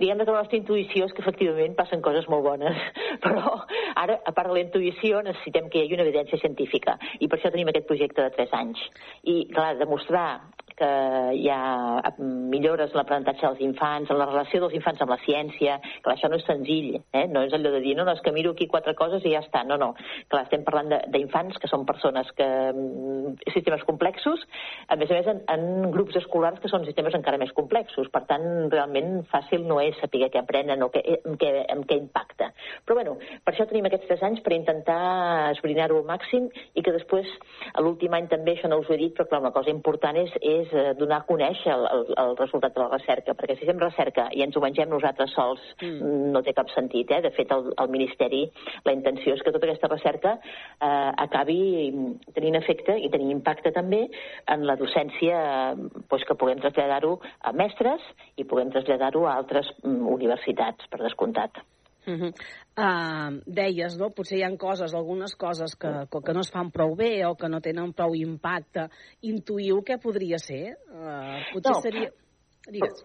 [0.00, 2.82] diguem que la nostra intuïció és que efectivament passen coses molt bones,
[3.24, 3.54] però
[3.94, 7.38] ara, a part de la intuïció, necessitem que hi hagi una evidència científica, i per
[7.38, 8.82] això tenim aquest projecte de 3 anys.
[9.24, 10.28] I, clar, demostrar
[10.76, 10.90] que
[11.36, 15.78] hi ha millores en l'aprenentatge dels infants, en la relació dels infants amb la ciència,
[16.04, 17.24] que això no és senzill, eh?
[17.32, 19.42] no és allò de dir, no, no, és que miro aquí quatre coses i ja
[19.44, 19.92] està, no, no.
[20.28, 22.48] Clar, estem parlant d'infants que són persones que...
[22.72, 24.42] mm, sistemes complexos,
[24.88, 28.24] a més a més en, en grups escolars que són sistemes encara més complexos, per
[28.28, 32.50] tant, realment fàcil no és saber què aprenen o què, en, què, en què impacta.
[32.84, 35.00] Però bueno, per això tenim aquests tres anys per intentar
[35.54, 37.30] esbrinar-ho al màxim i que després,
[37.80, 40.32] l'últim any també, això no us ho he dit, però clar, una cosa important és,
[40.42, 43.80] és eh, donar a conèixer el, el, el resultat de la recerca, perquè si fem
[43.82, 46.32] recerca i ens ho mengem nosaltres sols, mm.
[46.34, 47.12] no té cap sentit.
[47.12, 47.20] Eh?
[47.26, 48.42] De fet, el, el Ministeri,
[48.88, 51.60] la intenció és que tota aquesta recerca eh, acabi
[52.36, 54.06] tenint efecte i tenint impacte també
[54.52, 55.38] en la docència,
[55.76, 58.04] eh, doncs que puguem traslladar-ho a mestres
[58.36, 61.64] i puguem traslladar-ho a altres mm, universitats, per descomptat.
[62.06, 62.32] Uh -huh.
[62.78, 64.10] uh, deies, no?
[64.10, 67.48] Potser hi ha coses, algunes coses que, que no es fan prou bé o que
[67.48, 68.88] no tenen prou impacte.
[69.22, 70.76] Intuïu què podria ser?
[70.90, 71.80] Uh, potser No.
[71.80, 72.10] seria...
[72.66, 73.04] Digues.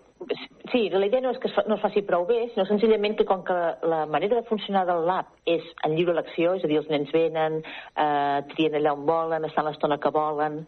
[0.71, 3.43] Sí, la idea no és que no es faci prou bé, sinó senzillament que com
[3.45, 6.89] que la manera de funcionar del lab és en lliure elecció, és a dir, els
[6.89, 10.67] nens venen, eh, trien allà on volen, estan l'estona que volen,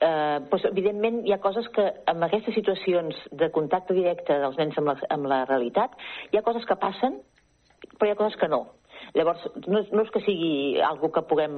[0.00, 4.76] eh, doncs, evidentment hi ha coses que amb aquestes situacions de contacte directe dels nens
[4.80, 5.96] amb la, amb la realitat,
[6.32, 7.20] hi ha coses que passen,
[7.98, 8.66] però hi ha coses que no.
[9.16, 11.54] Llavors, no, és- no és que sigui algo que puguem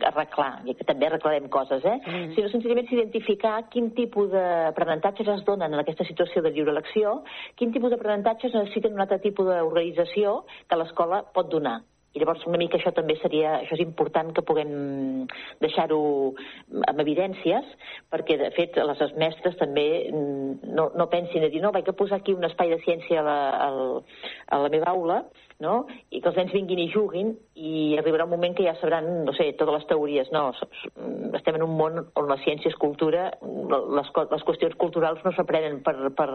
[0.00, 1.98] arreglar, i que també arreglarem coses, eh?
[2.06, 2.32] Mm.
[2.34, 7.22] sinó senzillament és identificar quin tipus d'aprenentatges es donen en aquesta situació de lliure elecció,
[7.54, 11.82] quin tipus d'aprenentatges necessiten un altre tipus d'organització que l'escola pot donar.
[12.16, 14.70] I llavors una mica això també seria, això és important que puguem
[15.60, 16.00] deixar-ho
[16.88, 17.66] amb evidències,
[18.12, 21.96] perquè de fet les mestres també mm, no, no pensin a dir no, vaig a
[21.96, 23.38] posar aquí un espai de ciència a la,
[24.48, 25.22] a la meva aula,
[25.64, 25.86] no?
[26.10, 29.34] i que els nens vinguin i juguin i arribarà un moment que ja sabran, no
[29.36, 30.30] sé, totes les teories.
[30.34, 30.44] No,
[31.38, 35.80] estem en un món on la ciència és cultura, les, les qüestions culturals no s'aprenen
[35.86, 36.28] per, per,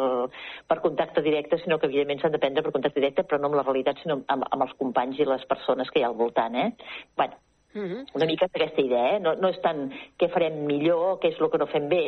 [0.67, 3.67] per contacte directe, sinó que evidentment s'han d'aprendre per contacte directe, però no amb la
[3.67, 6.59] realitat, sinó amb, amb els companys i les persones que hi ha al voltant.
[6.59, 6.69] Eh?
[7.17, 7.39] Bueno,
[7.76, 9.19] una mica aquesta idea, eh?
[9.19, 9.88] no, no és tant
[10.21, 12.03] què farem millor, què és el que no fem bé,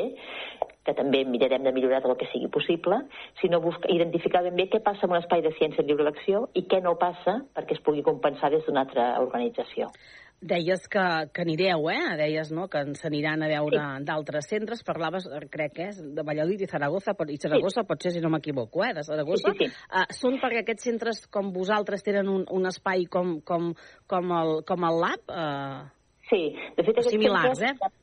[0.86, 3.00] que també mirarem de millorar tot el que sigui possible,
[3.42, 6.46] sinó buscar, identificar ben bé què passa en un espai de ciència en lliure elecció
[6.54, 9.90] i què no passa perquè es pugui compensar des d'una altra organització.
[10.42, 12.18] Deies que, que anireu, eh?
[12.20, 14.84] Deies, no?, que ens aniran a veure d'altres centres.
[14.86, 18.22] Parlaves, eh, crec que és, de Valladolid i Zaragoza, però- i Zaragoza pot ser, si
[18.22, 18.94] no m'equivoco, eh?
[18.94, 19.54] De Zaragoza.
[19.56, 19.86] Sí, sí, sí.
[19.90, 23.74] Uh, són perquè aquests centres com vosaltres tenen un, un espai com, com,
[24.08, 25.30] com, el, com el lab?
[25.30, 25.92] Uh,
[26.26, 26.40] Sí,
[26.76, 27.94] de fet, aquests similars, centres eh?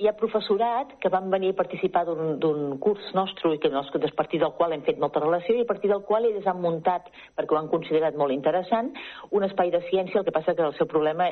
[0.00, 4.40] Hi ha professorat que van venir a participar d'un curs nostre i que a partir
[4.40, 7.54] del qual hem fet molta relació i a partir del qual ells han muntat, perquè
[7.54, 8.92] ho han considerat molt interessant,
[9.30, 11.28] un espai de ciència, el que passa que el seu problema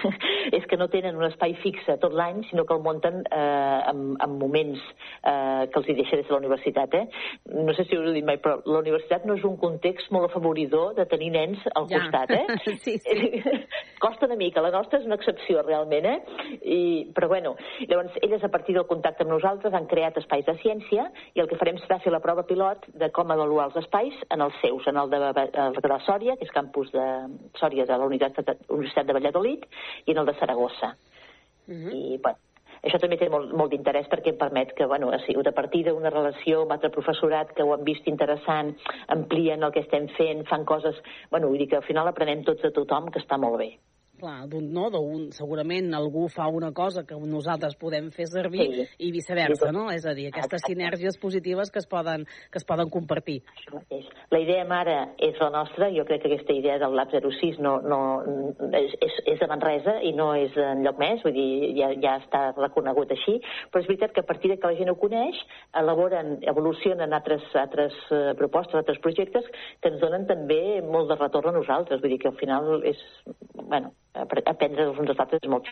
[0.58, 4.16] és que no tenen un espai fixe tot l'any, sinó que el munten eh, en,
[4.24, 6.96] en moments eh, que els hi deixa des de la universitat.
[6.96, 7.04] Eh?
[7.52, 10.08] No sé si us ho he dit mai, però la universitat no és un context
[10.14, 12.00] molt afavoridor de tenir nens al Ja.
[12.00, 12.32] costat.
[12.32, 12.44] Eh?
[12.84, 13.44] sí, sí.
[14.02, 16.18] Costa una mica, la nostra és una excepció realment, eh?
[16.62, 16.80] I,
[17.16, 17.56] però bueno,
[17.88, 21.48] llavors elles a partir del contacte amb nosaltres han creat espais de ciència i el
[21.50, 24.86] que farem serà fer la prova pilot de com avaluar els espais en els seus,
[24.86, 25.20] en el de,
[25.66, 27.06] el de Sòria, que és campus de
[27.60, 29.64] Sòria de la Universitat de, Valladolid,
[30.06, 30.94] i en el de Saragossa.
[31.92, 32.38] I, bueno,
[32.86, 35.82] això també té molt, molt d'interès perquè em permet que, bueno, ha sigut a partir
[35.86, 38.74] d'una relació amb altre professorat que ho han vist interessant,
[39.16, 41.00] amplien el que estem fent, fan coses...
[41.30, 43.72] Bueno, vull dir que al final aprenem tots de tothom, que està molt bé.
[44.18, 48.86] Clar, d'un, no, d'un, segurament algú fa una cosa que nosaltres podem fer servir Sí.
[49.06, 49.90] i viceversa, no?
[49.92, 53.42] És a dir, aquestes sinergies positives que es poden, que es poden compartir.
[54.30, 57.76] La idea mare és la nostra, jo crec que aquesta idea del Lab 06 no,
[57.80, 58.00] no,
[58.72, 62.16] és, és, és de Manresa i no és en lloc més, vull dir, ja, ja
[62.22, 63.38] està reconegut així,
[63.70, 65.38] però és veritat que a partir de que la gent ho coneix,
[65.76, 69.46] elaboren, evolucionen altres, altres eh, propostes, altres projectes
[69.80, 73.00] que ens donen també molt de retorn a nosaltres, vull dir que al final és,
[73.54, 73.92] bueno,
[74.24, 75.68] aprendre dels uns dels altres és molt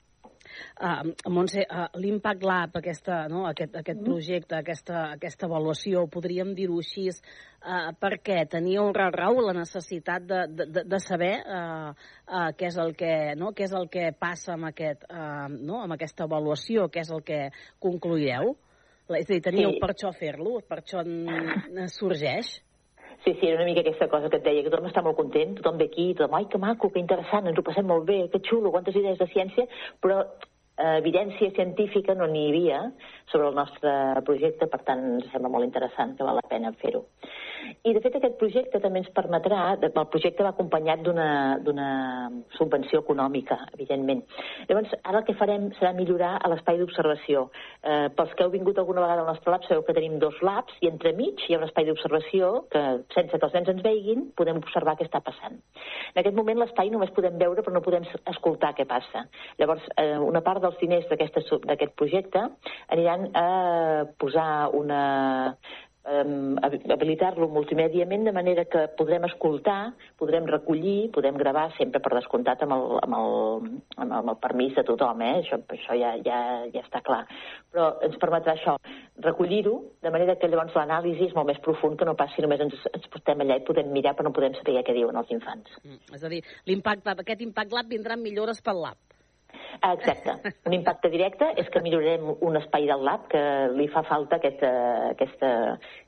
[0.75, 6.77] Uh, Montse, uh, l'Impact Lab, aquesta, no, aquest, aquest projecte, aquesta, aquesta avaluació, podríem dir-ho
[6.83, 12.79] així, uh, perquè teníeu raó la necessitat de, de, de saber uh, uh, què, és
[12.83, 16.89] el que, no, què és el que passa amb, aquest, uh, no, amb aquesta avaluació,
[16.93, 17.41] què és el que
[17.83, 18.55] concluireu?
[19.05, 19.81] És a dir, teníeu Sí.
[19.83, 22.57] per això fer-lo, per això en, sorgeix?
[23.25, 25.55] Sí, sí, era una mica aquesta cosa que et deia, que tothom està molt content,
[25.57, 28.43] tothom ve aquí, tothom, ai, que maco, que interessant, ens ho passem molt bé, que
[28.45, 29.65] xulo, quantes idees de ciència,
[30.05, 32.83] però eh, evidència científica no n'hi havia
[33.33, 33.91] sobre el nostre
[34.27, 37.05] projecte, per tant, ens sembla molt interessant, que val la pena fer-ho.
[37.85, 39.75] I, de fet, aquest projecte també ens permetrà...
[39.85, 41.89] El projecte va acompanyat d'una
[42.59, 44.23] subvenció econòmica, evidentment.
[44.69, 47.47] Llavors, ara el que farem serà millorar l'espai d'observació.
[47.83, 50.77] Eh, pels que heu vingut alguna vegada al nostre lab, sabeu que tenim dos labs
[50.85, 52.83] i entremig hi ha un espai d'observació que,
[53.17, 55.61] sense que els nens ens veguin, podem observar què està passant.
[56.13, 59.25] En aquest moment l'espai només podem veure però no podem escoltar què passa.
[59.61, 62.49] Llavors, eh, una part dels diners d'aquest projecte
[63.15, 65.57] aniran a posar una
[66.05, 72.65] um, habilitar-lo multimèdiament de manera que podrem escoltar, podrem recollir, podem gravar sempre per descomptat
[72.67, 73.31] amb el, amb el,
[73.97, 75.41] amb el, amb el permís de tothom, eh?
[75.43, 76.41] això, això ja, ja,
[76.75, 77.23] ja està clar.
[77.73, 78.77] Però ens permetrà això,
[79.25, 82.63] recollir-ho, de manera que llavors l'anàlisi és molt més profund que no pas si només
[82.65, 85.81] ens, ens portem allà i podem mirar però no podem saber què diuen els infants.
[85.85, 89.01] Mm, és a dir, l'impacte, aquest Impact Lab vindran millores pel lab.
[89.81, 90.53] Ah, exacte.
[90.67, 93.43] Un impacte directe és que millorarem un espai del lab que
[93.75, 94.71] li fa falta aquesta,
[95.13, 95.51] aquesta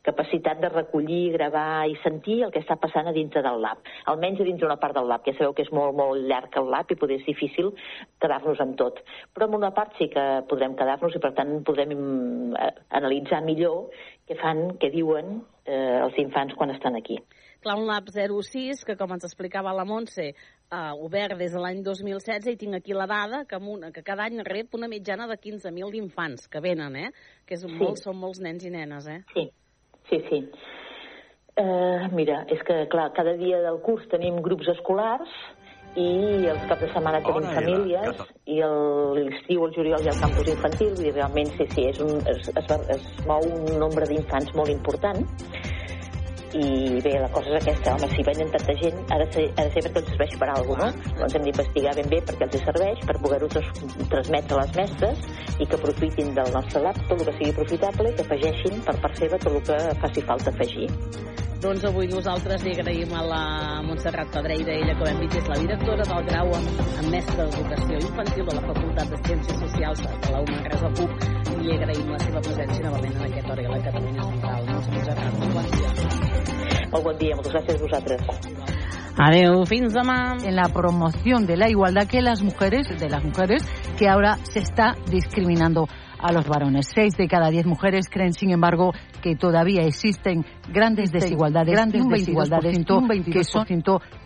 [0.07, 3.83] capacitat de recollir, gravar i sentir el que està passant a dintre del lab.
[4.13, 6.71] Almenys a dintre una part del lab, que sabeu que és molt, molt llarg el
[6.73, 7.73] lab i poder és difícil
[8.23, 9.03] quedar-nos amb tot.
[9.35, 11.93] Però en una part sí que podrem quedar-nos i per tant podrem
[12.55, 13.91] eh, analitzar millor
[14.27, 17.19] què fan, què diuen eh, els infants quan estan aquí.
[17.65, 20.29] Clown Lab 06, que com ens explicava la Montse,
[20.71, 24.27] uh, obert des de l'any 2016 i tinc aquí la dada que, una, que cada
[24.29, 27.11] any rep una mitjana de 15.000 d'infants que venen, eh?
[27.47, 27.81] Que és un sí.
[27.83, 29.21] molt, són molts nens i nenes, eh?
[29.35, 29.49] Sí,
[30.11, 30.43] sí, sí.
[31.57, 35.33] Uh, mira, és que, clar, cada dia del curs tenim grups escolars
[35.97, 38.19] i els caps de setmana tenim Bona famílies
[38.53, 42.21] i l'estiu, el juliol hi ha el campus infantil i realment sí, sí, és un,
[42.33, 45.25] es, es, es mou un nombre d'infants molt important
[46.55, 49.65] i bé, la cosa és aquesta, home, si venen tanta gent ha de ser, ha
[49.67, 51.21] de ser perquè els serveix per alguna cosa, no?
[51.21, 55.25] Doncs hem d'investigar ben bé perquè els serveix, per poder-ho transmetre a les mestres
[55.59, 58.99] i que aprofitin del nostre lab tot el que sigui profitable i que afegeixin per
[59.03, 60.91] part seva tot el que faci falta afegir.
[61.57, 63.43] Doncs avui nosaltres li agraïm a la
[63.87, 66.69] Montserrat Pedreira, ella com hem dit és la directora del grau en,
[67.01, 71.27] en mestre d'educació infantil de la Facultat de Ciències Socials de la Manresa PUC
[71.57, 74.71] i li agraïm la seva presència novament en aquest hora a la Catalunya Central.
[74.77, 75.41] Montserrat,
[75.73, 75.86] dia.
[76.93, 78.67] Molt bon dia, moltes gràcies a vosaltres.
[79.17, 80.37] Adeu, fins demà.
[80.45, 83.65] En la promoción de la igualdad que las mujeres, de las mujeres,
[83.99, 86.89] que ahora se está discriminando a los varones.
[86.95, 92.11] Seis de cada diez mujeres creen, sin embargo, que todavía existen grandes desigualdades, grandes un
[92.11, 93.67] desigualdades un 22%, que, son,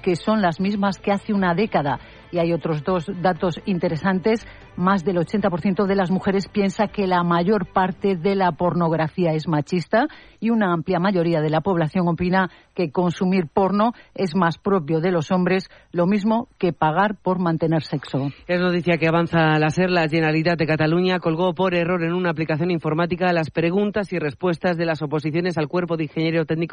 [0.03, 1.99] que son las mismas que hace una década.
[2.33, 4.47] Y hay otros dos datos interesantes.
[4.77, 9.49] Más del 80% de las mujeres piensa que la mayor parte de la pornografía es
[9.49, 10.07] machista
[10.39, 15.11] y una amplia mayoría de la población opina que consumir porno es más propio de
[15.11, 18.31] los hombres, lo mismo que pagar por mantener sexo.
[18.47, 19.91] Es noticia que avanza la SER.
[19.91, 24.77] La Generalitat de Cataluña colgó por error en una aplicación informática las preguntas y respuestas
[24.77, 26.61] de las oposiciones al cuerpo de ingeniero técnico